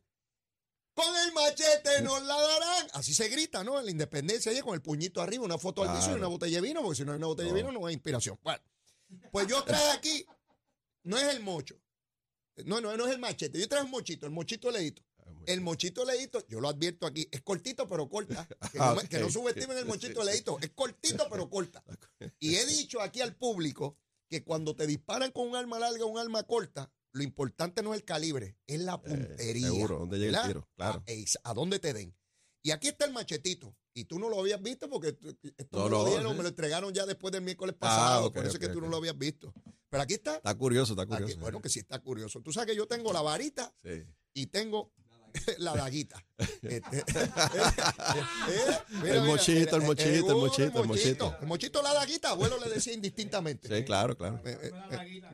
Con 0.95 1.07
el 1.27 1.33
machete 1.33 2.03
nos 2.03 2.23
la 2.23 2.41
darán. 2.41 2.87
Así 2.93 3.15
se 3.15 3.29
grita, 3.29 3.65
¿no? 3.65 3.81
En 3.81 3.85
la 3.85 3.91
independencia, 3.91 4.53
con 4.63 4.75
el 4.75 4.81
puñito 4.81 5.21
arriba, 5.21 5.45
una 5.45 5.59
foto 5.59 5.83
al 5.83 5.97
piso 5.97 6.13
y 6.13 6.15
una 6.15 6.29
botella 6.29 6.61
de 6.61 6.69
vino, 6.69 6.83
porque 6.83 6.99
si 6.99 7.05
no 7.05 7.11
hay 7.11 7.19
una 7.19 7.27
botella 7.27 7.53
de 7.53 7.55
vino 7.55 7.73
no 7.73 7.85
hay 7.87 7.95
inspiración. 7.95 8.39
Bueno, 8.45 8.63
pues 9.33 9.49
yo 9.49 9.63
traje 9.65 9.91
aquí, 9.91 10.25
no 11.03 11.19
es 11.19 11.25
el 11.35 11.43
mocho, 11.43 11.77
no, 12.65 12.81
no, 12.81 12.97
no 12.97 13.07
es 13.07 13.13
el 13.13 13.19
machete, 13.19 13.59
yo 13.59 13.69
traje 13.69 13.85
un 13.85 13.91
mochito, 13.91 14.27
el 14.27 14.33
mochito 14.33 14.71
leíto. 14.71 15.03
Ah, 15.19 15.33
el 15.47 15.61
mochito 15.61 16.05
leíto, 16.05 16.47
yo 16.49 16.61
lo 16.61 16.69
advierto 16.69 17.07
aquí, 17.07 17.27
es 17.31 17.43
cortito 17.43 17.89
pero 17.89 18.09
corta. 18.09 18.47
Que 18.73 18.79
no, 18.79 18.97
que 19.09 19.19
no 19.19 19.31
subestimen 19.31 19.79
el 19.79 19.87
mochito 19.87 20.23
leíto, 20.25 20.59
es 20.61 20.71
cortito 20.71 21.27
pero 21.31 21.49
corta. 21.49 21.83
Y 22.39 22.57
he 22.57 22.67
dicho 22.67 23.01
aquí 23.01 23.21
al 23.21 23.35
público 23.37 23.99
que 24.29 24.43
cuando 24.43 24.75
te 24.75 24.87
disparan 24.87 25.31
con 25.31 25.49
un 25.49 25.57
arma 25.57 25.79
larga 25.79 26.05
o 26.05 26.09
un 26.09 26.19
arma 26.19 26.43
corta, 26.45 26.93
lo 27.13 27.23
importante 27.23 27.83
no 27.83 27.95
es 27.95 28.01
el 28.01 28.05
calibre, 28.05 28.59
es 28.67 28.81
la 28.81 28.95
eh, 28.95 29.09
puntería. 29.09 29.69
seguro, 29.69 30.01
donde 30.01 30.19
llega 30.19 30.43
el 30.43 30.49
tiro, 30.49 30.69
claro. 30.77 31.05
A, 31.07 31.51
a, 31.51 31.55
dónde 31.55 31.79
te 31.79 31.93
den. 31.93 32.17
Y 32.63 32.73
aquí 32.73 32.89
está 32.89 33.05
el 33.05 33.13
machetito. 33.13 33.77
Y 33.95 34.05
tú 34.07 34.19
no 34.19 34.29
lo 34.29 34.41
habías 34.41 34.61
visto 34.61 34.91
porque 34.91 35.17
no, 35.71 35.89
lo 35.89 36.05
dieron, 36.05 36.37
me 36.37 36.43
lo 36.43 36.49
entregaron 36.49 36.93
ya 36.93 37.07
después 37.07 37.31
del 37.31 37.43
miércoles 37.43 37.77
ah, 37.77 37.81
pasado. 37.81 38.33
por 38.33 38.45
eso 38.45 38.55
es 38.55 38.59
que 38.59 38.69
tú 38.69 38.81
no 38.81 38.89
lo 38.89 38.97
habías 38.97 39.17
visto. 39.17 39.55
Pero 39.89 40.03
aquí 40.03 40.15
está. 40.15 40.37
Está 40.37 40.55
curioso, 40.57 40.95
está 40.95 41.07
curioso. 41.07 41.39
bueno, 41.39 41.63
que 41.63 41.69
sí 41.69 41.79
está 41.79 42.01
curioso. 42.01 42.41
Tú 42.41 42.53
sabes 42.53 42.71
que 42.71 42.77
yo 42.77 42.89
tengo 42.89 43.13
la 43.13 43.23
varita 43.23 43.73
y 44.33 44.47
tengo 44.47 44.93
la 45.59 45.75
daguita. 45.75 46.25
Este, 46.63 46.99
eh, 46.99 47.05
eh, 48.49 49.11
el 49.11 49.23
mochito, 49.23 49.77
el 49.77 49.83
mochito, 49.83 50.31
el 50.31 50.37
mochito, 50.37 50.83
el 50.83 50.89
mochito. 50.89 51.37
El 51.41 51.47
mochito, 51.47 51.83
la 51.83 51.93
daguita, 51.93 52.31
abuelo 52.31 52.59
le 52.59 52.71
decía 52.71 52.93
indistintamente. 52.93 53.69
Sí, 53.69 53.85
claro, 53.85 54.17
claro. 54.17 54.41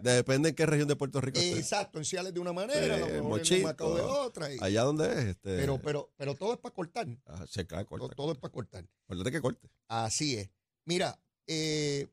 Depende 0.02 0.50
en 0.50 0.54
qué 0.54 0.66
región 0.66 0.88
de 0.88 0.96
Puerto 0.96 1.20
Rico 1.20 1.38
Exacto, 1.40 1.98
en 1.98 2.04
Ciales 2.04 2.34
de 2.34 2.40
una 2.40 2.52
manera, 2.52 2.96
el 2.96 3.22
mochito, 3.22 3.94
de 3.94 4.02
otra. 4.02 4.48
Allá 4.60 4.82
donde 4.82 5.10
es. 5.10 5.24
Este... 5.28 5.56
Pero, 5.56 5.80
pero, 5.80 6.12
pero 6.16 6.34
todo 6.34 6.52
es 6.52 6.58
para 6.58 6.74
cortar. 6.74 7.06
Ah, 7.26 7.46
sí, 7.48 7.64
claro, 7.64 7.86
corta. 7.86 8.14
Todo, 8.14 8.32
es 8.32 8.38
para 8.38 8.52
cortar. 8.52 8.84
Acuérdate 9.04 9.32
que 9.32 9.40
corte. 9.40 9.70
Así 9.88 10.36
es. 10.36 10.50
Mira, 10.84 11.18
eh, 11.46 12.08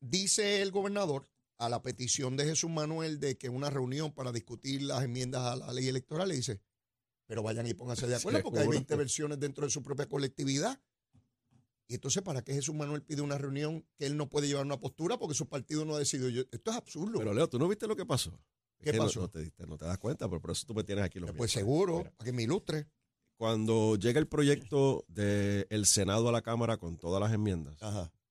dice 0.00 0.62
el 0.62 0.70
gobernador 0.70 1.28
a 1.60 1.68
la 1.68 1.82
petición 1.82 2.36
de 2.36 2.46
Jesús 2.46 2.70
Manuel 2.70 3.20
de 3.20 3.36
que 3.36 3.50
una 3.50 3.68
reunión 3.68 4.12
para 4.12 4.32
discutir 4.32 4.82
las 4.82 5.04
enmiendas 5.04 5.42
a 5.42 5.56
la 5.56 5.72
ley 5.72 5.88
electoral, 5.88 6.28
le 6.28 6.36
dice, 6.36 6.60
pero 7.30 7.44
vayan 7.44 7.64
y 7.68 7.74
pónganse 7.74 8.08
de 8.08 8.16
acuerdo 8.16 8.42
porque 8.42 8.58
hay 8.58 8.66
20 8.66 8.96
versiones 8.96 9.38
dentro 9.38 9.64
de 9.64 9.70
su 9.70 9.84
propia 9.84 10.08
colectividad. 10.08 10.80
Y 11.86 11.94
entonces, 11.94 12.24
¿para 12.24 12.42
qué 12.42 12.52
Jesús 12.54 12.74
Manuel 12.74 13.04
pide 13.04 13.22
una 13.22 13.38
reunión 13.38 13.86
que 13.96 14.06
él 14.06 14.16
no 14.16 14.28
puede 14.28 14.48
llevar 14.48 14.66
una 14.66 14.80
postura 14.80 15.16
porque 15.16 15.36
su 15.36 15.48
partido 15.48 15.84
no 15.84 15.94
ha 15.94 16.00
decidido? 16.00 16.44
esto 16.50 16.70
es 16.72 16.76
absurdo. 16.76 17.20
Pero 17.20 17.32
Leo, 17.32 17.48
¿tú 17.48 17.60
no 17.60 17.68
viste 17.68 17.86
lo 17.86 17.94
que 17.94 18.04
pasó? 18.04 18.36
¿Qué 18.82 18.94
pasó? 18.94 19.20
No, 19.20 19.28
te, 19.30 19.52
no, 19.64 19.78
te, 19.78 19.84
das 19.84 19.98
cuenta, 19.98 20.28
pero 20.28 20.40
por 20.40 20.50
eso 20.50 20.66
tú 20.66 20.74
me 20.74 20.82
tienes 20.82 21.04
aquí 21.04 21.20
los 21.20 21.30
Pues 21.30 21.52
seguro, 21.52 22.02
para 22.02 22.24
que 22.24 22.32
me 22.32 22.42
ilustre. 22.42 22.88
Cuando 23.36 23.94
llega 23.94 24.18
el 24.18 24.26
proyecto 24.26 25.04
del 25.06 25.86
Senado 25.86 26.30
a 26.30 26.32
la 26.32 26.42
Cámara 26.42 26.78
con 26.78 26.98
todas 26.98 27.20
las 27.20 27.32
enmiendas, 27.32 27.76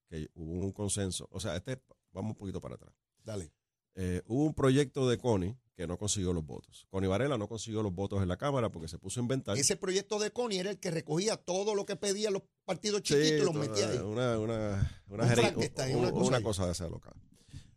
que 0.09 0.29
hubo 0.33 0.65
un 0.65 0.73
consenso, 0.73 1.29
o 1.31 1.39
sea, 1.39 1.55
este, 1.55 1.81
vamos 2.11 2.31
un 2.31 2.37
poquito 2.37 2.59
para 2.59 2.75
atrás. 2.75 2.93
Dale. 3.23 3.53
Eh, 3.95 4.23
hubo 4.25 4.43
un 4.43 4.53
proyecto 4.53 5.07
de 5.07 5.17
Connie 5.17 5.57
que 5.79 5.87
no 5.87 5.97
consiguió 5.97 6.33
los 6.33 6.45
votos. 6.45 6.85
Connie 6.89 7.07
Varela 7.07 7.37
no 7.37 7.47
consiguió 7.47 7.81
los 7.81 7.95
votos 7.95 8.21
en 8.21 8.27
la 8.27 8.35
Cámara 8.35 8.69
porque 8.69 8.89
se 8.89 8.97
puso 8.97 9.21
a 9.21 9.23
inventar. 9.23 9.57
Ese 9.57 9.77
proyecto 9.77 10.19
de 10.19 10.29
Connie 10.29 10.59
era 10.59 10.71
el 10.71 10.77
que 10.77 10.91
recogía 10.91 11.37
todo 11.37 11.73
lo 11.73 11.85
que 11.85 11.95
pedían 11.95 12.33
los 12.33 12.43
partidos 12.65 13.01
chiquitos 13.01 13.31
y 13.31 13.45
los 13.45 13.53
metía 13.53 13.87
ahí. 13.87 13.97
Una, 13.99 14.37
una, 14.37 15.01
una, 15.07 15.23
una, 15.23 16.41
cosa, 16.43 16.65
de 16.65 16.73
esa 16.73 16.89
local. 16.89 17.13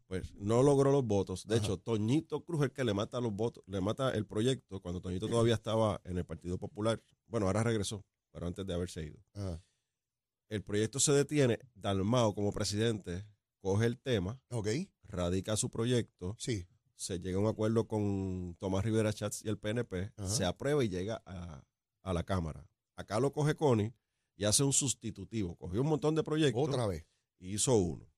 Pues 0.08 0.34
no 0.34 0.64
logró 0.64 0.90
los 0.90 1.06
votos. 1.06 1.46
De 1.46 1.58
hecho, 1.58 1.76
Toñito 1.78 2.44
Cruz, 2.44 2.64
el 2.64 2.72
que 2.72 2.82
le 2.82 2.92
mata 2.92 3.20
los 3.20 3.32
votos, 3.32 3.62
le 3.68 3.80
mata 3.80 4.10
el 4.10 4.26
proyecto 4.26 4.80
cuando 4.80 5.00
Toñito 5.00 5.28
todavía 5.28 5.54
estaba 5.54 6.00
en 6.02 6.18
el 6.18 6.24
Partido 6.24 6.58
Popular. 6.58 7.00
Bueno, 7.28 7.46
ahora 7.46 7.62
regresó, 7.62 8.04
pero 8.32 8.48
antes 8.48 8.66
de 8.66 8.74
haberse 8.74 9.04
ido. 9.04 9.20
El 10.48 10.64
proyecto 10.64 10.98
se 10.98 11.12
detiene. 11.12 11.60
Dalmao, 11.76 12.34
como 12.34 12.50
presidente, 12.50 13.24
coge 13.60 13.86
el 13.86 14.00
tema, 14.00 14.40
radica 15.04 15.56
su 15.56 15.70
proyecto. 15.70 16.34
Sí 16.36 16.66
se 17.02 17.18
llega 17.18 17.38
a 17.38 17.40
un 17.40 17.48
acuerdo 17.48 17.86
con 17.86 18.56
Tomás 18.60 18.84
Rivera 18.84 19.12
Chats 19.12 19.44
y 19.44 19.48
el 19.48 19.58
PNP, 19.58 20.12
se 20.24 20.44
aprueba 20.44 20.84
y 20.84 20.88
llega 20.88 21.22
a, 21.26 22.12
la 22.12 22.22
Cámara. 22.22 22.68
Acá 22.96 23.18
lo 23.18 23.32
coge 23.32 23.54
Connie 23.56 23.92
y 24.36 24.44
hace 24.44 24.62
un 24.62 24.72
sustitutivo. 24.72 25.56
Cogió 25.56 25.80
un 25.80 25.88
montón 25.88 26.14
de 26.14 26.22
proyectos. 26.22 26.68
Otra 26.68 26.86
vez. 26.86 27.04
Y 27.38 27.54
hizo 27.54 27.74
uno. 27.74 28.08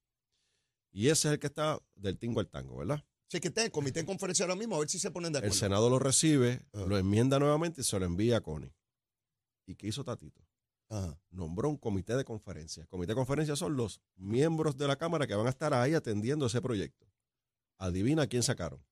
Y 0.93 1.09
ese 1.09 1.29
es 1.29 1.35
el 1.35 1.39
que 1.39 1.47
está 1.47 1.81
del 1.95 2.19
tingo 2.19 2.41
al 2.41 2.49
tango, 2.49 2.77
¿verdad? 2.77 3.05
Sí, 3.29 3.41
que 3.41 3.49
está 3.49 3.65
en 3.65 3.71
comité 3.71 4.01
en 4.01 4.07
conferencia 4.07 4.45
ahora 4.45 4.55
mismo, 4.55 4.77
a 4.77 4.81
ver 4.81 4.89
si 4.89 4.99
se 4.99 5.11
ponen 5.11 5.33
de 5.33 5.39
acuerdo. 5.39 5.55
El 5.55 5.59
Senado 5.59 5.89
lo 5.91 5.99
recibe, 5.99 6.67
lo 6.73 6.99
enmienda 6.99 7.39
nuevamente 7.39 7.81
y 7.81 7.85
se 7.85 7.99
lo 7.99 8.05
envía 8.05 8.37
a 8.37 8.41
Connie. 8.43 8.73
¿Y 9.67 9.75
qué 9.77 9.89
hizo 9.89 10.05
Tatito? 10.05 10.47
Nombró 11.31 11.69
un 11.69 11.77
comité 11.77 12.15
de 12.17 12.25
conferencia. 12.25 12.87
Comité 12.87 13.13
de 13.13 13.17
conferencia 13.17 13.57
son 13.57 13.77
los 13.77 14.01
miembros 14.17 14.77
de 14.77 14.87
la 14.87 14.97
Cámara 14.97 15.27
que 15.27 15.35
van 15.35 15.47
a 15.47 15.51
estar 15.51 15.75
ahí 15.75 15.95
atendiendo 15.95 16.47
ese 16.47 16.61
proyecto. 16.61 17.07
Adivina 17.79 18.27
quién 18.27 18.43
sacaron. 18.43 18.85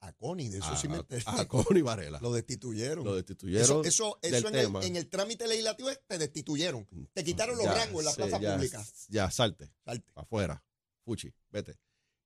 A 0.00 0.12
Connie, 0.12 0.48
de 0.48 0.58
eso 0.58 0.76
sí 0.76 0.88
me 0.88 1.02
A 1.26 1.48
Connie 1.48 1.82
Varela. 1.82 2.20
Lo 2.20 2.32
destituyeron. 2.32 3.04
Lo 3.04 3.16
destituyeron. 3.16 3.84
Eso, 3.84 4.18
eso, 4.22 4.48
en, 4.82 4.96
El, 4.96 5.08
trámite 5.08 5.48
legislativo 5.48 5.88
te 6.06 6.18
destituyeron. 6.18 6.86
Te 7.12 7.24
quitaron 7.24 7.56
los 7.56 7.66
rangos 7.66 8.00
en 8.00 8.04
la 8.04 8.12
plaza 8.12 8.38
pública. 8.38 8.84
Ya, 9.08 9.30
salte. 9.30 9.72
Salte. 9.84 10.12
Afuera. 10.14 10.62
Fuchi, 11.04 11.32
vete. 11.50 11.78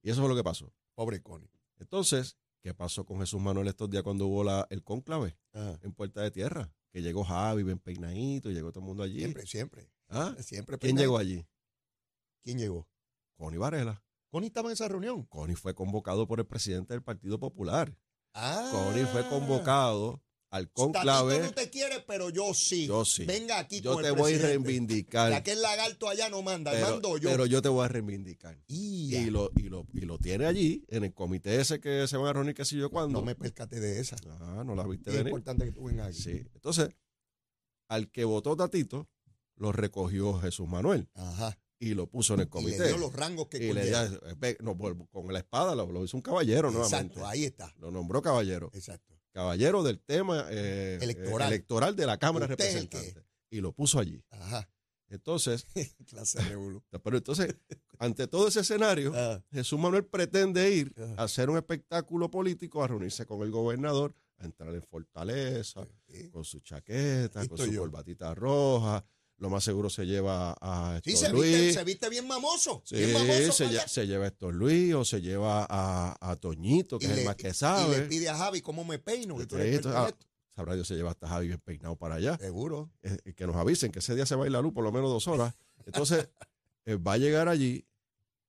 Y 0.03 0.11
eso 0.11 0.21
fue 0.21 0.29
lo 0.29 0.37
que 0.37 0.45
pasó. 0.45 0.73
Pobre 0.95 1.23
Connie. 1.23 1.51
Entonces, 1.79 2.37
¿qué 2.61 2.75
pasó 2.75 3.05
con 3.05 3.21
Jesús 3.21 3.41
Manuel 3.41 3.69
estos 3.69 3.89
días 3.89 4.03
cuando 4.03 4.27
hubo 4.27 4.45
la, 4.45 4.67
el 4.71 4.83
cónclave 4.83 5.39
en 5.53 5.93
Puerta 5.93 6.23
de 6.23 6.31
Tierra? 6.31 6.73
Que 6.91 7.03
llegó 7.03 7.23
Javi 7.23 7.63
bien 7.63 7.79
peinadito 7.79 8.51
llegó 8.51 8.73
todo 8.73 8.81
el 8.81 8.87
mundo 8.87 9.03
allí. 9.05 9.21
Siempre, 9.21 9.47
siempre. 9.47 9.91
¿Ah? 10.09 10.35
Siempre 10.41 10.77
¿Quién 10.79 10.97
llegó 10.97 11.19
allí? 11.19 11.47
¿Quién 12.43 12.59
llegó? 12.59 12.89
Connie 13.37 13.59
Varela. 13.59 14.03
Connie 14.31 14.47
estaba 14.47 14.69
en 14.69 14.75
esa 14.75 14.89
reunión. 14.89 15.25
Connie 15.25 15.57
fue 15.57 15.75
convocado 15.75 16.27
por 16.27 16.39
el 16.39 16.47
presidente 16.47 16.95
del 16.95 17.03
Partido 17.03 17.39
Popular. 17.39 17.97
Ah. 18.33 18.69
Connie 18.71 19.05
fue 19.07 19.29
convocado 19.29 20.23
al 20.51 20.71
conclave. 20.71 21.35
Tatito 21.35 21.49
no 21.49 21.55
te 21.55 21.71
quiere, 21.71 22.05
pero 22.07 22.31
yo 22.31 22.55
sí. 22.55 22.87
Yo 22.87 23.05
sí. 23.05 23.25
Venga 23.25 23.59
aquí 23.59 23.81
yo 23.81 23.95
con 23.95 24.05
te 24.05 24.13
voy 24.13 24.35
a 24.35 24.39
reivindicar. 24.39 25.33
Ya 25.33 25.43
que 25.43 25.53
el 25.53 25.63
lagarto 25.63 26.09
allá 26.09 26.29
no 26.29 26.43
manda, 26.43 26.73
mando 26.81 27.19
yo. 27.19 27.29
Pero 27.29 27.47
yo 27.47 27.61
te 27.61 27.69
voy 27.69 27.85
a 27.85 27.89
reivindicar. 27.89 28.57
Y, 28.69 29.31
lo, 29.31 29.51
y, 29.57 29.69
lo, 29.69 29.87
y 29.93 30.03
lo 30.03 30.19
tiene 30.19 30.47
allí, 30.47 30.85
en 30.89 31.05
el 31.05 31.13
comité 31.13 31.61
ese 31.61 31.81
que 31.81 32.07
se 32.07 32.17
van 32.17 32.29
a 32.29 32.33
reunir, 32.33 32.55
qué 32.55 32.65
sé 32.65 32.77
yo 32.77 32.89
cuándo. 32.89 33.19
No 33.19 33.25
me 33.25 33.35
percate 33.35 33.81
de 33.81 33.99
esa. 33.99 34.17
Ah, 34.41 34.63
no 34.65 34.77
la 34.77 34.87
viste 34.87 35.11
Es 35.11 35.21
importante 35.25 35.65
que 35.65 35.73
tú 35.73 35.85
vengas 35.85 36.09
aquí. 36.09 36.23
Sí. 36.23 36.43
Entonces, 36.55 36.91
al 37.89 38.11
que 38.13 38.25
votó 38.25 38.57
Tatito, 38.57 39.09
lo 39.57 39.73
recogió 39.73 40.39
Jesús 40.39 40.69
Manuel. 40.69 41.09
Ajá 41.15 41.59
y 41.81 41.95
lo 41.95 42.07
puso 42.07 42.35
en 42.35 42.41
el 42.41 42.49
comité. 42.49 42.77
Y 42.77 42.79
le 42.79 42.89
dio 42.89 42.99
los 42.99 43.13
rangos 43.13 43.49
que 43.49 43.57
y 43.57 43.73
le 43.73 43.91
no, 44.61 44.77
con 45.11 45.33
la 45.33 45.39
espada 45.39 45.75
lo, 45.75 46.05
hizo 46.05 46.17
un 46.17 46.23
caballero 46.23 46.71
nuevamente. 46.71 47.15
Exacto, 47.15 47.27
ahí 47.27 47.45
está. 47.45 47.75
Lo 47.79 47.91
nombró 47.91 48.21
caballero. 48.21 48.71
Exacto. 48.75 49.19
Caballero 49.33 49.83
del 49.83 49.99
tema 49.99 50.47
eh, 50.51 50.99
electoral. 51.01 51.49
electoral 51.49 51.97
de 51.97 52.07
la 52.07 52.19
Cámara 52.19 52.47
de 52.47 52.51
Representantes. 52.51 53.25
Y 53.49 53.61
lo 53.61 53.73
puso 53.73 53.99
allí. 53.99 54.23
Ajá. 54.31 54.69
Entonces, 55.09 55.67
clase 56.07 56.39
pero 57.03 57.17
entonces, 57.17 57.57
ante 57.99 58.27
todo 58.29 58.49
ese 58.49 58.61
escenario, 58.61 59.13
ah. 59.15 59.43
Jesús 59.51 59.79
Manuel 59.79 60.05
pretende 60.05 60.71
ir 60.71 60.95
ah. 60.99 61.15
a 61.19 61.23
hacer 61.25 61.49
un 61.49 61.57
espectáculo 61.57 62.31
político, 62.31 62.85
a 62.85 62.89
reunirse 62.89 63.25
con 63.25 63.43
el 63.43 63.51
gobernador, 63.51 64.15
a 64.39 64.45
entrar 64.45 64.75
en 64.75 64.83
fortaleza, 64.83 65.87
con 66.31 66.45
su 66.45 66.61
chaqueta, 66.61 67.47
con 67.47 67.59
su 67.59 67.75
corbatita 67.77 68.35
roja, 68.35 69.05
lo 69.41 69.49
más 69.49 69.65
seguro 69.65 69.89
se 69.89 70.05
lleva 70.05 70.55
a 70.61 70.97
Héctor 70.99 71.13
sí, 71.13 71.19
se 71.19 71.31
Luis. 71.31 71.51
Viste, 71.51 71.73
se 71.73 71.85
viste 71.85 72.09
bien 72.11 72.29
mamoso. 72.29 72.83
Sí, 72.85 72.97
bien 72.97 73.15
mamoso 73.15 73.53
se, 73.53 74.07
lleva 74.07 74.25
a 74.25 74.29
Héctor 74.29 74.55
Luis 74.55 74.95
o 74.95 75.05
se 75.05 75.23
lleva 75.23 75.67
a, 75.69 76.37
Toñito, 76.37 76.99
que 76.99 77.07
es 77.07 77.19
el 77.19 77.25
más 77.25 77.37
que 77.37 77.55
sabe. 77.55 77.97
Y 77.97 78.01
le 78.01 78.07
pide 78.07 78.29
a 78.29 78.37
Javi 78.37 78.61
cómo 78.61 78.85
me 78.85 78.99
peino. 78.99 79.39
Ah, 79.87 80.13
sabrá 80.55 80.75
Dios 80.75 80.87
se 80.87 80.95
lleva 80.95 81.11
hasta 81.11 81.27
Javi 81.27 81.49
bien 81.49 81.61
peinado 81.61 81.97
para 81.97 82.17
allá. 82.17 82.37
Seguro. 82.37 82.91
Eh, 83.03 83.33
que 83.35 83.47
nos 83.47 83.57
avisen 83.57 83.91
que 83.91 84.01
ese 84.01 84.15
día 84.15 84.27
se 84.27 84.37
va 84.37 84.45
a 84.45 84.47
ir 84.47 84.53
la 84.53 84.61
luz 84.61 84.75
por 84.75 84.85
lo 84.85 84.93
menos 84.93 85.09
dos 85.09 85.27
horas. 85.27 85.55
Entonces, 85.87 86.29
eh, 86.85 86.97
va 86.97 87.15
a 87.15 87.19
llegar 87.19 87.49
allí 87.49 87.87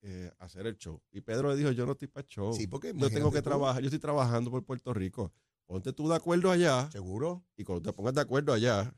eh, 0.02 0.30
a 0.40 0.46
hacer 0.46 0.68
el 0.68 0.78
show. 0.78 1.02
Y 1.14 1.22
Pedro 1.22 1.52
le 1.52 1.56
dijo, 1.56 1.72
yo 1.72 1.86
no 1.86 1.94
estoy 1.94 2.10
para 2.10 2.28
show. 2.28 2.54
Sí, 2.54 2.68
porque 2.68 2.94
yo 2.94 3.10
tengo 3.10 3.32
que 3.32 3.42
trabajar, 3.42 3.82
yo 3.82 3.88
estoy 3.88 4.00
trabajando 4.00 4.52
por 4.52 4.66
Puerto 4.66 4.94
Rico. 4.94 5.32
Ponte 5.68 5.94
tú 5.94 6.10
de 6.10 6.16
acuerdo 6.16 6.52
allá. 6.52 6.92
Seguro. 6.92 7.46
Y 7.56 7.64
cuando 7.64 7.82
te 7.82 7.94
pongas 7.94 8.14
de 8.14 8.20
acuerdo 8.20 8.52
allá, 8.52 8.94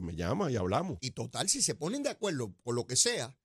pues 0.00 0.14
me 0.14 0.16
llama 0.16 0.50
y 0.50 0.56
hablamos. 0.56 0.98
Y 1.00 1.10
total, 1.10 1.48
si 1.48 1.62
se 1.62 1.74
ponen 1.74 2.02
de 2.02 2.10
acuerdo 2.10 2.52
por 2.62 2.74
lo 2.74 2.86
que 2.86 2.96
sea, 2.96 3.36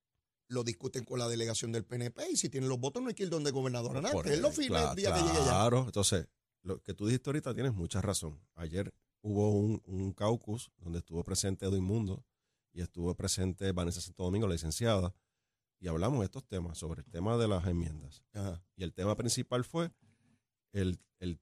lo 0.48 0.64
discuten 0.64 1.04
con 1.04 1.20
la 1.20 1.28
delegación 1.28 1.72
del 1.72 1.86
PNP 1.86 2.32
y 2.32 2.38
si 2.38 2.50
tienen 2.50 2.70
los 2.70 2.80
votos 2.80 3.02
no 3.02 3.10
hay 3.10 3.16
que 3.16 3.24
ir 3.24 3.30
donde 3.30 3.52
gobernador 3.52 3.98
a 3.98 4.02
nada. 4.02 4.22
Él 4.26 4.42
lo 4.42 4.52
firma 4.52 4.92
el 4.92 4.96
día 4.96 5.14
que 5.14 5.22
llegue 5.22 5.40
Claro, 5.40 5.84
entonces 5.86 6.28
lo 6.62 6.82
que 6.82 6.94
tú 6.94 7.08
dijiste 7.08 7.30
ahorita 7.30 7.54
tienes 7.54 7.74
mucha 7.74 8.02
razón. 8.02 8.40
Ayer 8.56 8.94
hubo 9.22 9.52
un, 9.52 9.82
un 9.86 10.14
caucus 10.14 10.72
donde 10.78 11.00
estuvo 11.00 11.24
presente 11.24 11.66
Edwin 11.66 11.84
Mundo 11.84 12.24
y 12.74 12.82
estuvo 12.82 13.14
presente 13.16 13.72
Vanessa 13.72 14.02
Santo 14.02 14.24
Domingo, 14.24 14.48
la 14.48 14.54
licenciada, 14.54 15.14
y 15.80 15.88
hablamos 15.88 16.20
de 16.20 16.26
estos 16.26 16.46
temas, 16.48 16.78
sobre 16.78 17.02
el 17.02 17.10
tema 17.10 17.38
de 17.38 17.48
las 17.48 17.68
enmiendas. 17.68 18.24
Y 18.76 18.84
el 18.84 18.94
tema 18.94 19.16
principal 19.16 19.64
fue 19.64 19.92
el, 20.72 21.00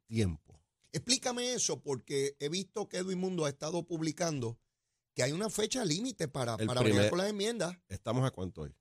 tiempo. 0.07 0.59
Explícame 0.91 1.53
eso, 1.53 1.81
porque 1.81 2.35
he 2.39 2.49
visto 2.49 2.89
que 2.89 2.97
Edwin 2.97 3.19
Mundo 3.19 3.45
ha 3.45 3.49
estado 3.49 3.83
publicando 3.83 4.59
que 5.13 5.23
hay 5.23 5.31
una 5.31 5.49
fecha 5.49 5.83
límite 5.85 6.27
para, 6.27 6.57
para 6.57 7.09
con 7.09 7.17
las 7.17 7.29
enmiendas. 7.29 7.75
¿Estamos 7.89 8.25
a 8.25 8.31
cuánto 8.31 8.61
hoy? 8.61 8.75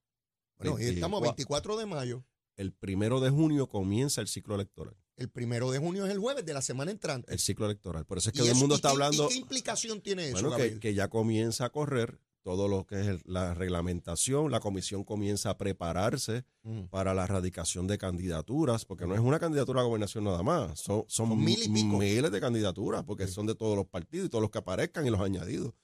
Bueno, 0.58 0.78
estamos 0.78 1.20
a 1.22 1.24
24 1.24 1.76
de 1.76 1.86
mayo. 1.86 2.24
El 2.56 2.72
primero 2.72 3.20
de 3.20 3.30
junio 3.30 3.68
comienza 3.68 4.20
el 4.20 4.28
ciclo 4.28 4.54
electoral. 4.54 4.96
El 5.16 5.30
primero 5.30 5.70
de 5.70 5.78
junio 5.78 6.06
es 6.06 6.12
el 6.12 6.18
jueves 6.18 6.44
de 6.44 6.54
la 6.54 6.62
semana 6.62 6.90
entrante. 6.90 7.32
El 7.32 7.38
ciclo 7.38 7.66
electoral. 7.66 8.04
Por 8.06 8.18
eso 8.18 8.30
es 8.30 8.34
que 8.34 8.40
todo 8.40 8.50
el 8.50 8.56
mundo 8.56 8.74
está 8.74 8.90
hablando. 8.90 9.26
¿y 9.26 9.28
¿Qué 9.28 9.38
implicación 9.38 10.00
tiene 10.00 10.28
eso? 10.28 10.48
Bueno, 10.48 10.56
que, 10.56 10.78
que, 10.78 10.94
ya 10.94 11.08
comienza 11.08 11.66
a 11.66 11.70
correr 11.70 12.20
todo 12.42 12.68
lo 12.68 12.86
que 12.86 13.00
es 13.00 13.26
la 13.26 13.54
reglamentación, 13.54 14.50
la 14.50 14.60
comisión 14.60 15.04
comienza 15.04 15.50
a 15.50 15.58
prepararse 15.58 16.44
mm. 16.62 16.84
para 16.84 17.12
la 17.14 17.24
erradicación 17.24 17.86
de 17.86 17.98
candidaturas, 17.98 18.84
porque 18.84 19.06
no 19.06 19.14
es 19.14 19.20
una 19.20 19.38
candidatura 19.38 19.82
a 19.82 19.84
gobernación 19.84 20.24
nada 20.24 20.42
más, 20.42 20.80
son, 20.80 21.04
son, 21.06 21.38
miles 21.38 22.32
de 22.32 22.40
candidaturas, 22.40 23.04
porque 23.04 23.26
son 23.26 23.46
de 23.46 23.54
todos 23.54 23.76
los 23.76 23.86
partidos 23.86 24.26
y 24.26 24.30
todos 24.30 24.42
los 24.42 24.50
que 24.50 24.58
aparezcan 24.58 25.06
y 25.06 25.10
los 25.10 25.20
añadidos. 25.20 25.74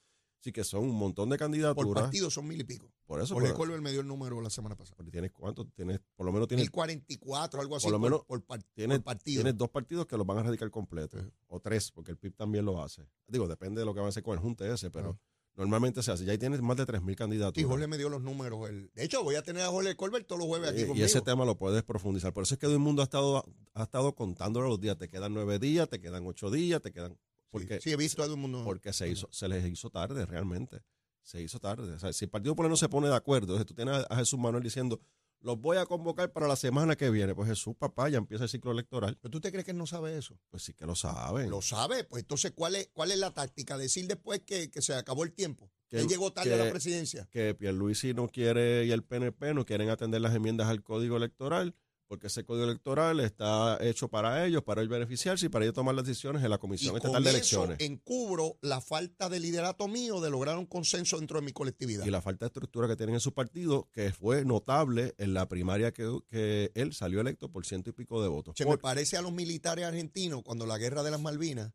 Así 0.47 0.53
que 0.53 0.63
son 0.63 0.85
un 0.85 0.95
montón 0.95 1.29
de 1.29 1.37
candidaturas. 1.37 1.93
Por 1.93 2.03
partido 2.03 2.29
son 2.29 2.47
mil 2.47 2.61
y 2.61 2.63
pico. 2.63 2.89
Por 3.05 3.21
eso. 3.21 3.33
Porque 3.33 3.51
Colbert 3.51 3.81
me 3.81 3.91
dio 3.91 3.99
el 3.99 4.07
número 4.07 4.39
la 4.39 4.49
semana 4.49 4.77
pasada. 4.77 5.03
¿Tienes 5.11 5.33
cuánto? 5.33 5.65
Tienes, 5.65 5.99
por 6.15 6.25
lo 6.25 6.31
menos 6.31 6.47
tienes. 6.47 6.63
1044, 6.67 7.59
algo 7.59 7.75
así. 7.75 7.83
Por 7.83 7.91
lo 7.91 7.99
menos 7.99 8.21
por, 8.23 8.41
tienes, 8.73 9.01
partido. 9.01 9.43
Tienes 9.43 9.57
dos 9.57 9.69
partidos 9.69 10.05
que 10.05 10.15
los 10.15 10.25
van 10.25 10.37
a 10.37 10.43
radicar 10.43 10.71
completo. 10.71 11.17
O 11.47 11.59
tres, 11.59 11.91
porque 11.91 12.11
el 12.11 12.17
PIB 12.17 12.33
también 12.33 12.63
lo 12.63 12.81
hace. 12.81 13.05
Digo, 13.27 13.45
depende 13.45 13.81
de 13.81 13.85
lo 13.85 13.93
que 13.93 13.99
va 13.99 14.05
a 14.05 14.09
hacer 14.09 14.23
con 14.23 14.35
el 14.35 14.39
Junte 14.39 14.71
ese, 14.71 14.89
pero. 14.89 15.19
Normalmente 15.57 16.01
se 16.01 16.11
hace. 16.11 16.23
Ya 16.23 16.31
ahí 16.31 16.37
tienes 16.37 16.61
más 16.61 16.77
de 16.77 16.85
3.000 16.85 17.15
candidatos. 17.15 17.61
Y 17.61 17.65
Jorge 17.65 17.87
me 17.87 17.97
dio 17.97 18.07
los 18.07 18.21
números. 18.21 18.69
de 18.69 19.03
hecho, 19.03 19.21
voy 19.23 19.35
a 19.35 19.41
tener 19.41 19.63
a 19.63 19.69
Jorge 19.69 19.95
Colbert 19.97 20.27
todos 20.27 20.39
los 20.39 20.47
jueves 20.47 20.69
aquí 20.69 20.81
y, 20.81 20.85
conmigo. 20.85 21.03
Y 21.03 21.03
ese 21.03 21.19
tema 21.19 21.43
lo 21.43 21.57
puedes 21.57 21.83
profundizar. 21.83 22.31
Por 22.31 22.43
eso 22.43 22.53
es 22.53 22.59
que 22.59 22.67
todo 22.67 22.75
el 22.75 22.79
mundo 22.79 23.01
ha 23.01 23.05
estado, 23.05 23.43
ha 23.73 23.83
estado 23.83 24.13
contándolo 24.13 24.69
los 24.69 24.79
días. 24.79 24.97
Te 24.97 25.09
quedan 25.09 25.33
nueve 25.33 25.59
días, 25.59 25.89
te 25.89 25.99
quedan 25.99 26.25
ocho 26.25 26.49
días, 26.49 26.81
te 26.81 26.93
quedan... 26.93 27.17
Porque, 27.49 27.79
sí, 27.81 27.91
he 27.91 27.95
visto 27.95 28.21
a 28.21 28.25
todo 28.25 28.35
el 28.35 28.41
mundo. 28.41 28.63
Porque 28.63 28.93
se, 28.93 29.09
hizo, 29.09 29.27
se 29.31 29.47
les 29.47 29.65
hizo 29.65 29.89
tarde 29.89 30.25
realmente. 30.25 30.81
Se 31.21 31.41
hizo 31.41 31.59
tarde. 31.59 31.93
O 31.93 31.99
sea, 31.99 32.13
si 32.13 32.25
el 32.25 32.31
Partido 32.31 32.53
Popular 32.53 32.69
no 32.69 32.77
se 32.77 32.89
pone 32.89 33.07
de 33.07 33.15
acuerdo, 33.15 33.53
entonces 33.53 33.65
tú 33.65 33.73
tienes 33.73 34.05
a 34.09 34.15
Jesús 34.15 34.39
Manuel 34.39 34.63
diciendo, 34.63 35.01
los 35.41 35.59
voy 35.59 35.77
a 35.77 35.85
convocar 35.85 36.31
para 36.31 36.47
la 36.47 36.55
semana 36.55 36.95
que 36.95 37.09
viene. 37.09 37.35
Pues 37.35 37.49
Jesús, 37.49 37.75
papá, 37.77 38.09
ya 38.09 38.17
empieza 38.17 38.45
el 38.45 38.49
ciclo 38.49 38.71
electoral. 38.71 39.17
¿Pero 39.21 39.31
tú 39.31 39.39
te 39.39 39.51
crees 39.51 39.65
que 39.65 39.71
él 39.71 39.77
no 39.77 39.87
sabe 39.87 40.17
eso? 40.17 40.39
Pues 40.49 40.63
sí 40.63 40.73
que 40.73 40.85
lo 40.85 40.95
sabe. 40.95 41.47
Lo 41.47 41.61
sabe. 41.61 42.03
Pues 42.03 42.23
entonces, 42.23 42.51
¿cuál 42.55 42.75
es, 42.75 42.89
cuál 42.93 43.11
es 43.11 43.19
la 43.19 43.33
táctica? 43.33 43.77
Decir 43.77 44.07
después 44.07 44.41
que, 44.41 44.71
que 44.71 44.81
se 44.81 44.93
acabó 44.93 45.23
el 45.23 45.33
tiempo. 45.33 45.71
Que 45.89 45.99
él 45.99 46.07
llegó 46.07 46.33
tarde 46.33 46.53
a 46.53 46.65
la 46.65 46.69
presidencia. 46.69 47.29
Que 47.31 47.55
Pierluisi 47.55 48.13
no 48.13 48.27
quiere 48.27 48.85
y 48.85 48.91
el 48.91 49.03
PNP 49.03 49.53
no 49.53 49.65
quieren 49.65 49.89
atender 49.89 50.19
las 50.19 50.35
enmiendas 50.35 50.67
al 50.67 50.83
código 50.83 51.15
electoral 51.15 51.75
porque 52.07 52.27
ese 52.27 52.45
código 52.45 52.65
electoral 52.65 53.19
está 53.19 53.77
hecho 53.81 54.07
para 54.07 54.45
ellos, 54.45 54.63
para 54.63 54.81
ellos 54.81 54.91
beneficiarse 54.91 55.47
y 55.47 55.49
para 55.49 55.65
ellos 55.65 55.75
tomar 55.75 55.93
las 55.93 56.05
decisiones 56.05 56.43
en 56.43 56.49
la 56.49 56.57
Comisión 56.57 56.95
Estatal 56.95 57.23
de 57.23 57.29
Elecciones. 57.29 57.79
encubro 57.79 58.57
la 58.61 58.81
falta 58.81 59.29
de 59.29 59.39
liderato 59.39 59.87
mío 59.87 60.21
de 60.21 60.29
lograr 60.29 60.57
un 60.57 60.65
consenso 60.65 61.17
dentro 61.17 61.39
de 61.39 61.45
mi 61.45 61.51
colectividad. 61.51 62.05
Y 62.05 62.09
la 62.09 62.21
falta 62.21 62.45
de 62.45 62.47
estructura 62.47 62.87
que 62.87 62.95
tienen 62.95 63.15
en 63.15 63.21
su 63.21 63.33
partido, 63.33 63.89
que 63.91 64.11
fue 64.11 64.45
notable 64.45 65.15
en 65.17 65.33
la 65.33 65.47
primaria 65.47 65.91
que, 65.91 66.71
él 66.73 66.93
salió 66.93 67.21
electo 67.21 67.51
por 67.51 67.65
ciento 67.65 67.89
y 67.89 67.93
pico 67.93 68.21
de 68.21 68.29
votos. 68.29 68.55
Se 68.57 68.65
me 68.65 68.77
parece 68.77 69.17
a 69.17 69.21
los 69.21 69.33
militares 69.33 69.85
argentinos 69.85 70.43
cuando 70.43 70.65
la 70.65 70.77
guerra 70.77 71.03
de 71.03 71.11
las 71.11 71.19
Malvinas, 71.19 71.73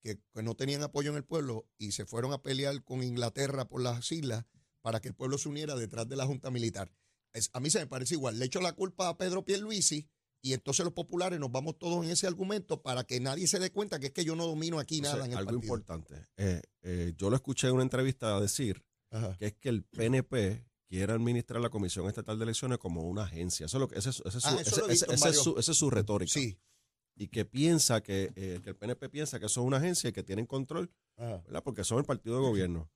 que, 0.00 0.18
que 0.32 0.42
no 0.42 0.54
tenían 0.54 0.82
apoyo 0.82 1.10
en 1.10 1.16
el 1.16 1.24
pueblo 1.24 1.66
y 1.78 1.92
se 1.92 2.06
fueron 2.06 2.32
a 2.32 2.42
pelear 2.42 2.82
con 2.84 3.02
Inglaterra 3.02 3.68
por 3.68 3.82
las 3.82 4.10
islas 4.12 4.44
para 4.80 5.00
que 5.00 5.08
el 5.08 5.14
pueblo 5.14 5.38
se 5.38 5.48
uniera 5.48 5.76
detrás 5.76 6.08
de 6.08 6.16
la 6.16 6.26
Junta 6.26 6.50
Militar 6.50 6.90
a 7.52 7.60
mí 7.60 7.70
se 7.70 7.78
me 7.78 7.86
parece 7.86 8.14
igual. 8.14 8.38
Le 8.38 8.46
echo 8.46 8.60
la 8.60 8.72
culpa 8.72 9.08
a 9.08 9.16
Pedro 9.16 9.44
Pierluisi 9.44 10.08
y 10.42 10.54
entonces 10.54 10.84
los 10.84 10.92
populares 10.92 11.38
nos 11.38 11.52
vamos 11.52 11.78
todos 11.78 12.04
en 12.04 12.10
ese 12.10 12.26
argumento 12.26 12.82
para 12.82 13.04
que 13.04 13.20
nadie 13.20 13.46
se 13.46 13.60
dé 13.60 13.70
cuenta 13.70 14.00
que 14.00 14.06
es 14.06 14.12
que 14.12 14.24
yo 14.24 14.34
no 14.34 14.44
domino 14.44 14.80
aquí 14.80 15.00
nada 15.00 15.24
en 15.24 15.32
el 15.32 15.38
Algo 15.38 15.54
importante. 15.54 16.26
Eh, 16.36 16.60
eh, 16.82 17.14
yo 17.16 17.30
lo 17.30 17.36
escuché 17.36 17.68
en 17.68 17.74
una 17.74 17.84
entrevista 17.84 18.40
decir 18.40 18.84
que 19.38 19.46
es 19.46 19.54
que 19.54 19.68
el 19.68 19.84
PNP 19.84 20.66
quiere 20.88 21.12
administrar 21.12 21.60
la 21.60 21.70
Comisión 21.70 22.08
Estatal 22.08 22.38
de 22.38 22.44
Elecciones 22.44 22.78
como 22.78 23.02
una 23.02 23.22
agencia. 23.22 23.66
Eso 23.66 23.76
es, 23.76 23.80
lo 23.80 23.88
que, 23.88 23.98
ese, 23.98 24.10
es 24.10 25.76
su, 25.76 25.90
retórica. 25.90 26.32
Sí. 26.32 26.58
Y 27.14 27.28
que 27.28 27.44
piensa 27.44 28.02
que, 28.02 28.32
eh, 28.34 28.60
que, 28.64 28.70
el 28.70 28.76
PNP 28.76 29.10
piensa 29.10 29.38
que 29.38 29.46
es 29.46 29.56
una 29.58 29.76
agencia 29.76 30.10
y 30.10 30.12
que 30.12 30.22
tienen 30.22 30.46
control, 30.46 30.90
¿verdad? 31.16 31.62
porque 31.62 31.84
son 31.84 31.98
el 31.98 32.04
partido 32.04 32.36
de 32.36 32.42
gobierno. 32.42 32.90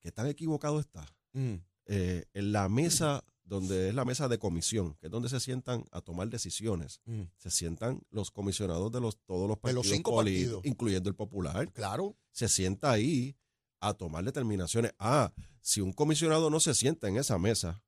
¿Qué 0.00 0.12
tan 0.12 0.26
equivocado 0.26 0.78
está? 0.78 1.06
Mm. 1.32 1.56
Eh, 1.86 2.24
en 2.32 2.52
la 2.52 2.68
mesa 2.68 3.24
donde 3.44 3.90
es 3.90 3.94
la 3.94 4.04
mesa 4.04 4.28
de 4.28 4.38
comisión, 4.38 4.94
que 4.94 5.06
es 5.06 5.12
donde 5.12 5.28
se 5.28 5.38
sientan 5.38 5.84
a 5.92 6.00
tomar 6.00 6.28
decisiones, 6.28 7.00
mm. 7.04 7.22
se 7.36 7.50
sientan 7.50 8.00
los 8.10 8.30
comisionados 8.30 8.90
de 8.90 9.00
los 9.00 9.18
todos 9.26 9.48
los 9.48 9.58
partidos, 9.58 9.86
los 9.86 10.64
incluyendo 10.64 11.10
el 11.10 11.14
popular. 11.14 11.70
Claro. 11.72 12.16
Se 12.32 12.48
sienta 12.48 12.90
ahí 12.90 13.36
a 13.80 13.94
tomar 13.94 14.24
determinaciones. 14.24 14.92
Ah, 14.98 15.32
si 15.60 15.80
un 15.80 15.92
comisionado 15.92 16.48
no 16.48 16.58
se 16.58 16.74
sienta 16.74 17.08
en 17.08 17.18
esa 17.18 17.38
mesa 17.38 17.82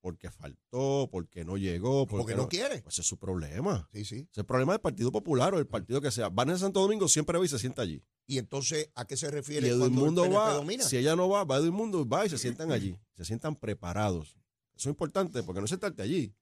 porque 0.00 0.30
faltó, 0.30 1.08
porque 1.10 1.44
no 1.44 1.56
llegó, 1.56 2.06
porque, 2.06 2.34
no, 2.34 2.48
quiere. 2.48 2.80
Pues 2.82 2.98
es 2.98 3.06
su 3.06 3.18
problema. 3.18 3.88
Sí, 3.92 4.04
sí. 4.04 4.28
Es 4.30 4.38
el 4.38 4.44
problema 4.44 4.72
del 4.72 4.80
Partido 4.80 5.12
Popular 5.12 5.54
o 5.54 5.58
el 5.58 5.66
partido 5.66 6.00
que 6.00 6.10
sea. 6.10 6.28
Van 6.28 6.50
a 6.50 6.58
Santo 6.58 6.80
Domingo, 6.80 7.08
siempre 7.08 7.38
va 7.38 7.44
y 7.44 7.48
se 7.48 7.58
sienta 7.58 7.82
allí. 7.82 8.02
Y 8.30 8.38
entonces, 8.38 8.88
¿a 8.94 9.04
qué 9.06 9.16
se 9.16 9.28
refiere 9.28 9.66
y 9.66 9.76
cuando 9.76 10.06
el 10.06 10.14
PNP 10.14 10.36
va, 10.36 10.54
domina? 10.54 10.84
Si 10.84 10.96
ella 10.96 11.16
no 11.16 11.28
va, 11.28 11.42
va 11.42 11.60
Mundo 11.62 12.08
va 12.08 12.26
y 12.26 12.30
se 12.30 12.38
sientan 12.38 12.70
allí. 12.70 12.96
Se 13.16 13.24
sientan 13.24 13.56
preparados. 13.56 14.36
Eso 14.76 14.88
es 14.88 14.92
importante 14.92 15.42
porque 15.42 15.60
no 15.60 15.64
es 15.64 15.70
sentarte 15.70 16.00
allí. 16.00 16.32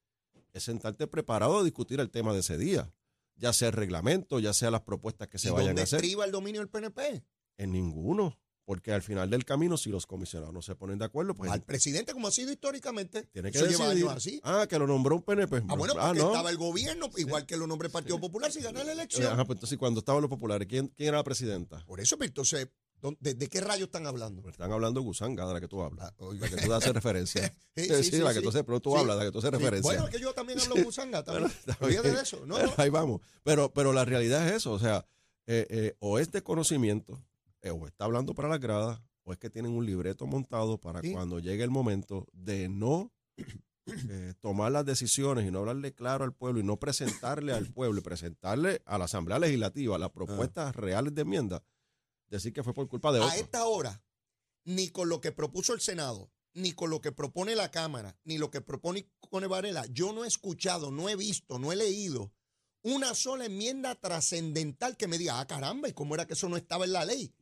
Es 0.53 0.65
sentarte 0.65 1.07
preparado 1.07 1.61
a 1.61 1.65
discutir 1.65 1.99
el 2.01 2.11
tema 2.11 2.35
de 2.35 2.41
ese 2.41 2.59
día. 2.59 2.93
Ya 3.37 3.55
sea 3.55 3.69
el 3.69 3.73
reglamento, 3.73 4.39
ya 4.39 4.53
sea 4.53 4.71
las 4.71 4.83
propuestas 4.83 5.29
que 5.29 5.39
se 5.39 5.51
vayan 5.51 5.79
a 5.79 5.83
hacer. 5.85 6.03
¿Dónde 6.03 6.27
el 6.27 6.31
dominio 6.31 6.61
del 6.61 6.69
PNP? 6.69 7.25
En 7.57 7.73
ninguno. 7.73 8.39
Porque 8.69 8.93
al 8.93 9.01
final 9.01 9.31
del 9.31 9.47
camino, 9.47 9.79
si 9.79 9.89
los 9.89 10.05
comisionados 10.05 10.53
no 10.53 10.61
se 10.61 10.75
ponen 10.75 10.99
de 10.99 11.07
acuerdo, 11.07 11.33
pues. 11.35 11.51
Al 11.51 11.63
presidente, 11.63 12.13
como 12.13 12.29
ha 12.29 12.31
sido 12.31 12.53
históricamente, 12.53 13.23
tiene 13.33 13.51
que 13.51 13.63
decidir. 13.63 14.07
así. 14.09 14.43
Ah, 14.45 14.67
que 14.69 14.79
lo 14.79 14.87
nombró 14.87 15.17
un 15.17 15.23
PNP. 15.23 15.63
Ah, 15.67 15.75
bueno, 15.75 15.95
ah, 15.97 16.09
porque 16.09 16.21
estaba 16.21 16.51
el 16.51 16.59
gobierno, 16.59 17.09
igual 17.17 17.47
que 17.47 17.57
lo 17.57 17.67
nombró 17.67 17.87
el 17.87 17.93
Partido 17.93 18.21
Popular, 18.21 18.53
si 18.53 18.61
ganó 18.61 18.85
la 18.85 18.93
elección. 18.93 19.33
Ajá, 19.33 19.47
pues 19.47 19.57
entonces, 19.57 19.79
cuando 19.79 20.01
estaban 20.01 20.21
los 20.21 20.29
populares, 20.29 20.69
¿quién, 20.69 20.89
quién 20.89 21.09
era 21.09 21.17
la 21.17 21.25
presidenta? 21.25 21.83
Por 21.87 21.99
eso, 21.99 22.19
pero 22.19 22.35
pues, 22.35 22.53
entonces, 22.53 23.39
¿De, 23.39 23.49
qué 23.49 23.63
rayos 23.63 23.87
están 23.87 24.07
hablando? 24.07 24.43
Pues 24.43 24.53
están 24.53 24.71
hablando 24.71 25.01
de 25.01 25.07
Gusanga, 25.07 25.47
de 25.47 25.55
la 25.55 25.61
que 25.63 25.69
tú 25.69 25.81
hablas. 25.81 26.11
Ah, 26.11 26.25
la 26.39 26.49
que 26.51 26.57
tú 26.57 26.75
haces 26.75 26.93
referencia. 26.93 27.55
sí, 27.75 28.05
sí, 28.05 28.19
la 28.19 28.35
que 28.35 28.43
tú, 28.43 28.51
pero 28.53 28.81
tú 28.81 28.99
hablas, 28.99 29.17
de 29.17 29.25
la 29.25 29.31
que 29.31 29.33
tú 29.33 29.39
haces 29.39 29.51
referencia. 29.51 29.91
Bueno, 29.91 30.05
es 30.05 30.11
que 30.11 30.21
yo 30.21 30.35
también 30.35 30.61
hablo 30.61 30.75
de 30.75 30.83
Gusanga. 30.83 31.25
También. 31.25 31.51
de 32.03 32.21
eso. 32.21 32.45
No, 32.45 32.59
Ahí 32.77 32.91
vamos. 32.91 33.23
Pero, 33.45 33.73
pero 33.73 33.95
la 33.95 34.05
realidad 34.05 34.47
es 34.47 34.57
eso. 34.57 34.73
O 34.73 34.79
sea, 34.79 35.07
eh, 35.47 35.67
eh, 35.71 35.97
o 36.01 36.19
es 36.19 36.31
de 36.33 36.43
conocimiento, 36.43 37.19
eh, 37.63 37.71
o 37.71 37.87
está 37.87 38.05
hablando 38.05 38.35
para 38.35 38.49
las 38.49 38.61
gradas, 38.61 39.01
o 39.25 39.33
es 39.33 39.39
que 39.39 39.51
tienen 39.51 39.73
un 39.73 39.85
libreto 39.85 40.27
montado 40.27 40.79
para 40.79 41.01
cuando 41.13 41.39
llegue 41.39 41.65
el 41.65 41.71
momento 41.71 42.27
de 42.33 42.69
no 42.69 43.13
eh, 43.87 44.35
tomar 44.41 44.73
las 44.73 44.85
decisiones 44.85 45.47
y 45.47 45.51
no 45.51 45.61
hablarle 45.61 45.95
claro 45.95 46.25
al 46.25 46.35
pueblo 46.35 46.61
y 46.61 46.63
no 46.63 46.79
presentarle 46.79 47.53
al 47.53 47.73
pueblo 47.73 48.01
y 48.01 48.03
presentarle 48.03 48.83
a 48.85 48.99
la 48.99 49.07
Asamblea 49.07 49.39
Legislativa 49.39 49.99
las 49.99 50.11
propuestas 50.11 50.75
reales 50.77 51.15
de 51.15 51.23
enmienda, 51.23 51.63
decir 52.29 52.53
que 52.53 52.63
fue 52.63 52.75
por 52.75 52.89
culpa 52.89 53.13
de 53.13 53.21
otro. 53.21 53.31
A 53.31 53.37
esta 53.37 53.67
hora, 53.67 54.03
ni 54.65 54.89
con 54.89 55.09
lo 55.09 55.21
que 55.21 55.33
propuso 55.33 55.73
el 55.73 55.81
Senado, 55.81 56.31
ni 56.55 56.73
con 56.73 56.91
lo 56.91 57.01
que 57.01 57.13
propone 57.13 57.55
la 57.55 57.71
Cámara, 57.71 58.17
ni 58.25 58.37
lo 58.39 58.51
que 58.51 58.61
propone 58.61 59.11
Cone 59.21 59.47
Varela, 59.47 59.87
yo 59.87 60.13
no 60.13 60.25
he 60.25 60.29
escuchado, 60.29 60.91
no 60.91 61.09
he 61.09 61.17
visto, 61.17 61.59
no 61.59 61.73
he 61.73 61.77
leído 61.77 62.33
una 62.83 63.15
sola 63.15 63.47
enmienda 63.47 63.95
trascendental 63.95 64.97
que 64.97 65.09
me 65.09 65.19
diga, 65.19 65.41
ah, 65.41 65.47
caramba, 65.47 65.89
¿y 65.89 65.93
cómo 65.93 66.15
era 66.15 66.27
que 66.27 66.35
eso 66.35 66.49
no 66.49 66.57
estaba 66.57 66.85
en 66.85 66.93
la 66.93 67.05
ley? 67.05 67.33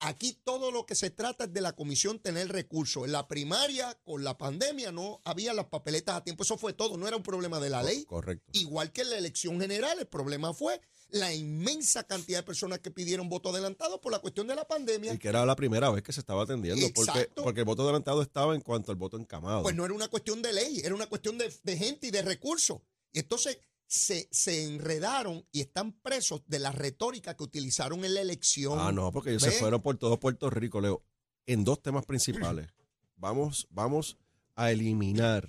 Aquí 0.00 0.38
todo 0.44 0.70
lo 0.70 0.86
que 0.86 0.94
se 0.94 1.10
trata 1.10 1.44
es 1.44 1.52
de 1.52 1.60
la 1.60 1.74
comisión 1.74 2.20
tener 2.20 2.48
recursos. 2.48 3.04
En 3.04 3.12
la 3.12 3.26
primaria, 3.26 3.98
con 4.04 4.22
la 4.22 4.38
pandemia, 4.38 4.92
no 4.92 5.20
había 5.24 5.52
las 5.52 5.66
papeletas 5.66 6.16
a 6.16 6.24
tiempo. 6.24 6.44
Eso 6.44 6.56
fue 6.56 6.72
todo, 6.72 6.96
no 6.96 7.08
era 7.08 7.16
un 7.16 7.22
problema 7.22 7.58
de 7.58 7.70
la 7.70 7.82
ley. 7.82 8.04
Correcto. 8.04 8.44
Igual 8.52 8.92
que 8.92 9.02
en 9.02 9.10
la 9.10 9.18
elección 9.18 9.60
general, 9.60 9.98
el 9.98 10.06
problema 10.06 10.54
fue 10.54 10.80
la 11.10 11.34
inmensa 11.34 12.04
cantidad 12.04 12.38
de 12.38 12.42
personas 12.44 12.78
que 12.78 12.90
pidieron 12.90 13.28
voto 13.28 13.50
adelantado 13.50 14.00
por 14.00 14.12
la 14.12 14.20
cuestión 14.20 14.46
de 14.46 14.54
la 14.54 14.68
pandemia. 14.68 15.14
Y 15.14 15.18
que 15.18 15.28
era 15.28 15.44
la 15.44 15.56
primera 15.56 15.90
vez 15.90 16.02
que 16.02 16.12
se 16.12 16.20
estaba 16.20 16.44
atendiendo. 16.44 16.86
Porque, 16.94 17.30
porque 17.34 17.60
el 17.60 17.66
voto 17.66 17.82
adelantado 17.82 18.22
estaba 18.22 18.54
en 18.54 18.60
cuanto 18.60 18.92
al 18.92 18.96
voto 18.96 19.16
encamado. 19.16 19.62
Pues 19.62 19.74
no 19.74 19.84
era 19.84 19.94
una 19.94 20.08
cuestión 20.08 20.42
de 20.42 20.52
ley, 20.52 20.80
era 20.84 20.94
una 20.94 21.06
cuestión 21.06 21.38
de, 21.38 21.52
de 21.62 21.76
gente 21.76 22.06
y 22.06 22.10
de 22.10 22.22
recursos. 22.22 22.80
Y 23.12 23.20
entonces 23.20 23.58
se, 23.88 24.28
se, 24.30 24.64
enredaron 24.64 25.44
y 25.50 25.60
están 25.60 25.92
presos 25.92 26.42
de 26.46 26.58
la 26.60 26.70
retórica 26.70 27.34
que 27.34 27.42
utilizaron 27.42 28.04
en 28.04 28.14
la 28.14 28.20
elección. 28.20 28.78
Ah, 28.78 28.92
no, 28.92 29.10
porque 29.10 29.30
ellos 29.30 29.42
se 29.42 29.52
fueron 29.52 29.82
por 29.82 29.96
todo 29.96 30.20
Puerto 30.20 30.50
Rico, 30.50 30.80
Leo, 30.80 31.02
en 31.46 31.64
dos 31.64 31.82
temas 31.82 32.06
principales. 32.06 32.68
Vamos, 33.20 33.66
vamos 33.72 34.16
a 34.54 34.70
eliminar 34.70 35.48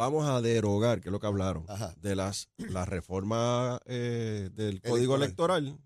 vamos 0.00 0.26
a 0.26 0.40
derogar, 0.40 1.00
que 1.00 1.08
es 1.08 1.12
lo 1.12 1.20
que 1.20 1.26
hablaron, 1.26 1.66
de 2.00 2.16
las 2.16 2.48
la 2.56 2.86
reforma 2.86 3.80
eh, 3.84 4.48
del 4.54 4.80
Código 4.80 5.14
Electoral. 5.16 5.78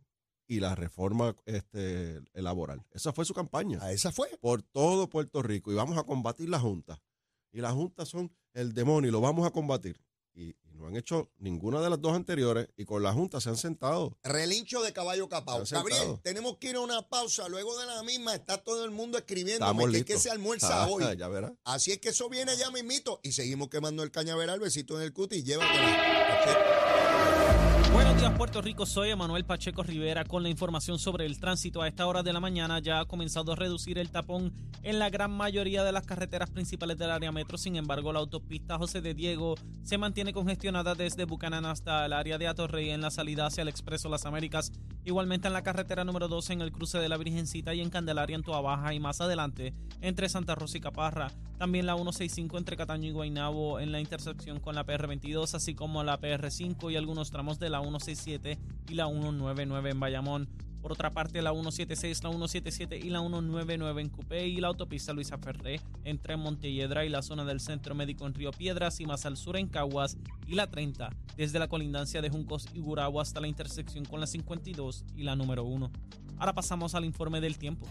y 0.46 0.60
la 0.60 0.74
reforma 0.74 1.34
este, 1.46 2.20
laboral. 2.34 2.84
Esa 2.92 3.12
fue 3.12 3.24
su 3.24 3.34
campaña. 3.34 3.82
¿A 3.82 3.92
esa 3.92 4.12
fue? 4.12 4.28
Por 4.40 4.62
todo 4.62 5.08
Puerto 5.08 5.42
Rico. 5.42 5.72
Y 5.72 5.74
vamos 5.74 5.98
a 5.98 6.04
combatir 6.04 6.48
la 6.48 6.60
Junta. 6.60 7.02
Y 7.50 7.60
la 7.60 7.72
Junta 7.72 8.04
son 8.04 8.30
el 8.52 8.72
demonio 8.72 9.08
y 9.08 9.12
lo 9.12 9.20
vamos 9.20 9.46
a 9.46 9.50
combatir 9.50 10.00
y, 10.34 10.56
no 10.74 10.88
han 10.88 10.96
hecho 10.96 11.30
ninguna 11.38 11.80
de 11.80 11.88
las 11.88 12.00
dos 12.00 12.14
anteriores 12.14 12.68
y 12.76 12.84
con 12.84 13.02
la 13.02 13.12
Junta 13.12 13.40
se 13.40 13.48
han 13.48 13.56
sentado. 13.56 14.18
Relincho 14.24 14.82
de 14.82 14.92
caballo 14.92 15.28
capao. 15.28 15.62
Gabriel, 15.70 16.18
tenemos 16.22 16.56
que 16.56 16.70
ir 16.70 16.76
a 16.76 16.80
una 16.80 17.08
pausa. 17.08 17.48
Luego 17.48 17.78
de 17.78 17.86
la 17.86 18.02
misma 18.02 18.34
está 18.34 18.58
todo 18.58 18.84
el 18.84 18.90
mundo 18.90 19.16
escribiendo 19.16 19.64
que, 19.92 20.04
que 20.04 20.18
se 20.18 20.30
almuerza 20.30 20.88
hoy. 20.88 21.04
Ya 21.16 21.28
verá. 21.28 21.54
Así 21.62 21.92
es 21.92 21.98
que 22.00 22.08
eso 22.08 22.28
viene 22.28 22.56
ya 22.56 22.72
mismito 22.72 23.20
y 23.22 23.32
seguimos 23.32 23.68
quemando 23.68 24.02
el 24.02 24.10
cañaveral, 24.10 24.58
besito 24.58 24.96
en 24.96 25.04
el 25.04 25.12
cuti 25.12 25.36
y 25.36 25.42
llévatelo. 25.44 26.83
Buenos 27.94 28.16
días 28.16 28.32
Puerto 28.36 28.60
Rico, 28.60 28.86
soy 28.86 29.10
Emanuel 29.10 29.44
Pacheco 29.44 29.84
Rivera 29.84 30.24
con 30.24 30.42
la 30.42 30.48
información 30.48 30.98
sobre 30.98 31.26
el 31.26 31.38
tránsito. 31.38 31.80
A 31.80 31.86
esta 31.86 32.08
hora 32.08 32.24
de 32.24 32.32
la 32.32 32.40
mañana 32.40 32.80
ya 32.80 32.98
ha 32.98 33.04
comenzado 33.04 33.52
a 33.52 33.56
reducir 33.56 33.98
el 33.98 34.10
tapón 34.10 34.52
en 34.82 34.98
la 34.98 35.10
gran 35.10 35.30
mayoría 35.30 35.84
de 35.84 35.92
las 35.92 36.04
carreteras 36.04 36.50
principales 36.50 36.98
del 36.98 37.12
área 37.12 37.30
metro. 37.30 37.56
Sin 37.56 37.76
embargo, 37.76 38.12
la 38.12 38.18
autopista 38.18 38.78
José 38.78 39.00
de 39.00 39.14
Diego 39.14 39.54
se 39.84 39.96
mantiene 39.96 40.32
congestionada 40.32 40.96
desde 40.96 41.24
Bucanán 41.24 41.66
hasta 41.66 42.04
el 42.04 42.12
área 42.14 42.36
de 42.36 42.48
Atorrey 42.48 42.90
en 42.90 43.00
la 43.00 43.12
salida 43.12 43.46
hacia 43.46 43.62
el 43.62 43.68
Expreso 43.68 44.08
Las 44.08 44.26
Américas. 44.26 44.72
Igualmente 45.04 45.46
en 45.46 45.54
la 45.54 45.62
carretera 45.62 46.02
número 46.02 46.26
12 46.26 46.54
en 46.54 46.62
el 46.62 46.72
cruce 46.72 46.98
de 46.98 47.08
la 47.08 47.16
Virgencita 47.16 47.74
y 47.74 47.80
en 47.80 47.90
Candelaria 47.90 48.34
en 48.34 48.42
Tua 48.42 48.60
Baja 48.60 48.92
y 48.92 48.98
más 48.98 49.20
adelante 49.20 49.72
entre 50.00 50.28
Santa 50.28 50.56
Rosa 50.56 50.78
y 50.78 50.80
Caparra. 50.80 51.30
También 51.58 51.86
la 51.86 51.94
165 51.94 52.58
entre 52.58 52.76
Cataño 52.76 53.08
y 53.08 53.12
Guaynabo 53.12 53.78
en 53.78 53.92
la 53.92 54.00
intersección 54.00 54.58
con 54.58 54.74
la 54.74 54.84
PR22, 54.84 55.54
así 55.54 55.74
como 55.74 56.02
la 56.02 56.20
PR5 56.20 56.90
y 56.90 56.96
algunos 56.96 57.30
tramos 57.30 57.60
de 57.60 57.70
la 57.70 57.83
167 57.84 58.58
y 58.88 58.94
la 58.94 59.06
199 59.06 59.90
en 59.90 60.00
Bayamón. 60.00 60.48
Por 60.84 60.92
otra 60.92 61.10
parte, 61.10 61.40
la 61.40 61.52
176, 61.52 62.22
la 62.22 62.30
177 62.30 62.98
y 62.98 63.08
la 63.08 63.20
199 63.20 64.02
en 64.02 64.08
Cupé 64.10 64.46
y 64.46 64.60
la 64.60 64.68
autopista 64.68 65.14
Luisa 65.14 65.38
Ferré 65.38 65.80
entre 66.04 66.36
Montelledra 66.36 67.06
y 67.06 67.08
la 67.08 67.22
zona 67.22 67.46
del 67.46 67.60
Centro 67.60 67.94
Médico 67.94 68.26
en 68.26 68.34
Río 68.34 68.50
Piedras 68.50 69.00
y 69.00 69.06
más 69.06 69.24
al 69.24 69.38
sur 69.38 69.56
en 69.56 69.68
Caguas 69.68 70.18
y 70.46 70.54
la 70.54 70.66
30 70.66 71.08
desde 71.38 71.58
la 71.58 71.68
colindancia 71.68 72.20
de 72.20 72.28
Juncos 72.28 72.68
y 72.74 72.80
Gurabo 72.80 73.22
hasta 73.22 73.40
la 73.40 73.48
intersección 73.48 74.04
con 74.04 74.20
la 74.20 74.26
52 74.26 75.06
y 75.16 75.22
la 75.22 75.36
número 75.36 75.64
1. 75.64 75.90
Ahora 76.38 76.52
pasamos 76.52 76.94
al 76.94 77.06
informe 77.06 77.40
del 77.40 77.56
tiempo. 77.56 77.86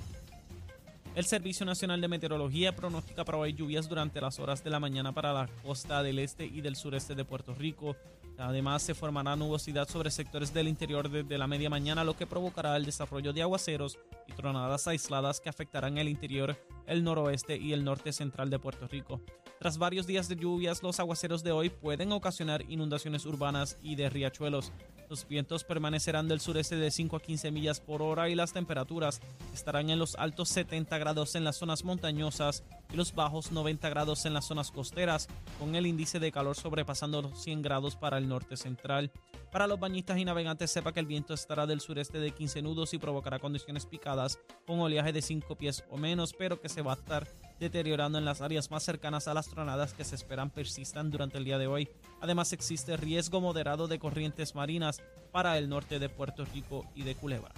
El 1.16 1.26
Servicio 1.26 1.64
Nacional 1.64 2.02
de 2.02 2.08
Meteorología 2.08 2.76
pronostica 2.76 3.24
para 3.24 3.38
hoy 3.38 3.54
lluvias 3.54 3.88
durante 3.88 4.20
las 4.20 4.40
horas 4.40 4.64
de 4.64 4.72
la 4.72 4.80
mañana 4.80 5.14
para 5.14 5.32
la 5.32 5.48
costa 5.64 6.02
del 6.02 6.18
este 6.18 6.46
y 6.46 6.62
del 6.62 6.76
sureste 6.76 7.14
de 7.14 7.24
Puerto 7.24 7.54
Rico. 7.54 7.96
Además, 8.38 8.82
se 8.82 8.96
formará 8.96 9.36
nubosidad 9.36 9.88
sobre 9.88 10.12
sectores 10.12 10.54
del 10.54 10.68
interior 10.68 11.10
desde 11.10 11.38
la 11.38 11.48
media 11.48 11.70
mañana, 11.70 12.04
lo 12.04 12.16
que 12.16 12.28
provocará 12.28 12.76
el 12.76 12.86
desarrollo 12.86 13.32
de 13.32 13.42
aguaceros 13.42 14.00
y 14.28 14.34
tronadas 14.34 14.88
aisladas 14.88 15.40
que 15.40 15.50
afectarán 15.50 15.98
el 15.98 16.10
interior, 16.10 16.58
el 16.88 17.04
noroeste 17.04 17.58
y 17.58 17.74
el 17.74 17.84
norte 17.84 18.12
central 18.12 18.50
de 18.50 18.60
Puerto 18.60 18.88
Rico. 18.88 19.22
Tras 19.64 19.78
varios 19.78 20.06
días 20.06 20.28
de 20.28 20.36
lluvias, 20.36 20.84
los 20.84 21.00
aguaceros 21.00 21.42
de 21.42 21.54
hoy 21.54 21.70
pueden 21.70 22.12
ocasionar 22.12 22.66
inundaciones 22.70 23.26
urbanas 23.26 23.78
y 23.82 23.96
de 23.96 24.10
riachuelos. 24.10 24.74
Los 25.10 25.26
vientos 25.26 25.64
permanecerán 25.64 26.28
del 26.28 26.42
sureste 26.42 26.76
de 26.76 26.92
5 26.92 27.16
a 27.16 27.22
15 27.22 27.50
millas 27.50 27.80
por 27.80 28.02
hora 28.02 28.28
y 28.28 28.36
las 28.36 28.52
temperaturas 28.52 29.22
estarán 29.54 29.90
en 29.90 30.00
los 30.00 30.16
altos 30.16 30.50
70 30.50 30.98
grados 30.98 31.36
en 31.36 31.46
las 31.46 31.56
zonas 31.56 31.86
montañosas 31.86 32.66
y 32.92 32.98
los 32.98 33.16
bajos 33.16 33.54
90 33.54 33.88
grados 33.88 34.26
en 34.26 34.34
las 34.34 34.44
zonas 34.44 34.70
costeras, 34.70 35.30
con 35.58 35.76
el 35.76 35.88
índice 35.88 36.20
de 36.20 36.34
calor 36.34 36.58
sobrepasando 36.58 37.22
los 37.22 37.42
100 37.42 37.62
grados 37.62 37.96
para 37.96 38.18
el 38.18 38.28
norte 38.28 38.58
central. 38.58 39.14
Para 39.50 39.68
los 39.68 39.80
bañistas 39.80 40.18
y 40.18 40.26
navegantes, 40.26 40.72
sepa 40.72 40.92
que 40.92 41.00
el 41.00 41.06
viento 41.06 41.34
estará 41.34 41.66
del 41.66 41.80
sureste 41.80 42.20
de 42.20 42.32
15 42.32 42.64
nudos 42.64 42.94
y 42.94 42.98
provocará 42.98 43.40
condiciones 43.40 43.86
picadas 43.86 44.40
con 44.68 44.82
oleaje 44.82 45.14
de 45.14 45.22
5 45.22 45.56
pies 45.56 45.86
o 45.90 45.96
menos, 45.96 46.34
pero 46.34 46.60
que 46.60 46.68
se 46.68 46.82
va 46.82 46.92
a 46.92 46.96
estar 46.96 47.26
deteriorando 47.60 48.18
en 48.18 48.26
las 48.26 48.42
áreas 48.42 48.72
más 48.72 48.84
cercanas 48.84 49.28
a 49.28 49.34
las 49.34 49.48
tronadas 49.48 49.94
que 49.94 50.04
se 50.04 50.16
esperan 50.16 50.50
persistan 50.50 51.12
durante 51.12 51.38
el 51.38 51.46
día 51.46 51.58
de 51.58 51.68
hoy. 51.68 51.90
Además, 52.22 52.54
existe 52.54 52.98
riesgo 52.98 53.42
moderado 53.42 53.88
de 53.88 54.00
corrientes 54.00 54.56
marinas 54.56 55.02
para 55.32 55.58
el 55.58 55.70
norte 55.70 56.00
de 56.00 56.10
Puerto 56.10 56.46
Rico 56.46 56.86
y 56.96 57.04
de 57.04 57.16
Culebra. 57.16 57.52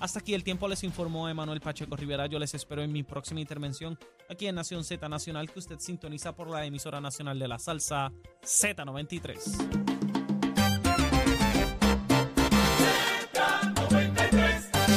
Hasta 0.00 0.20
aquí 0.20 0.34
el 0.34 0.44
tiempo 0.44 0.68
les 0.68 0.84
informó 0.84 1.28
Emanuel 1.28 1.60
Pacheco 1.60 1.96
Rivera. 1.96 2.26
Yo 2.26 2.38
les 2.38 2.54
espero 2.54 2.82
en 2.82 2.92
mi 2.92 3.02
próxima 3.02 3.40
intervención 3.40 3.98
aquí 4.30 4.46
en 4.46 4.54
Nación 4.54 4.84
Z 4.84 5.08
Nacional 5.08 5.50
que 5.50 5.58
usted 5.58 5.80
sintoniza 5.80 6.36
por 6.36 6.48
la 6.48 6.64
emisora 6.64 7.00
nacional 7.00 7.38
de 7.38 7.48
la 7.48 7.58
salsa 7.58 8.12
Z93. 8.42 9.97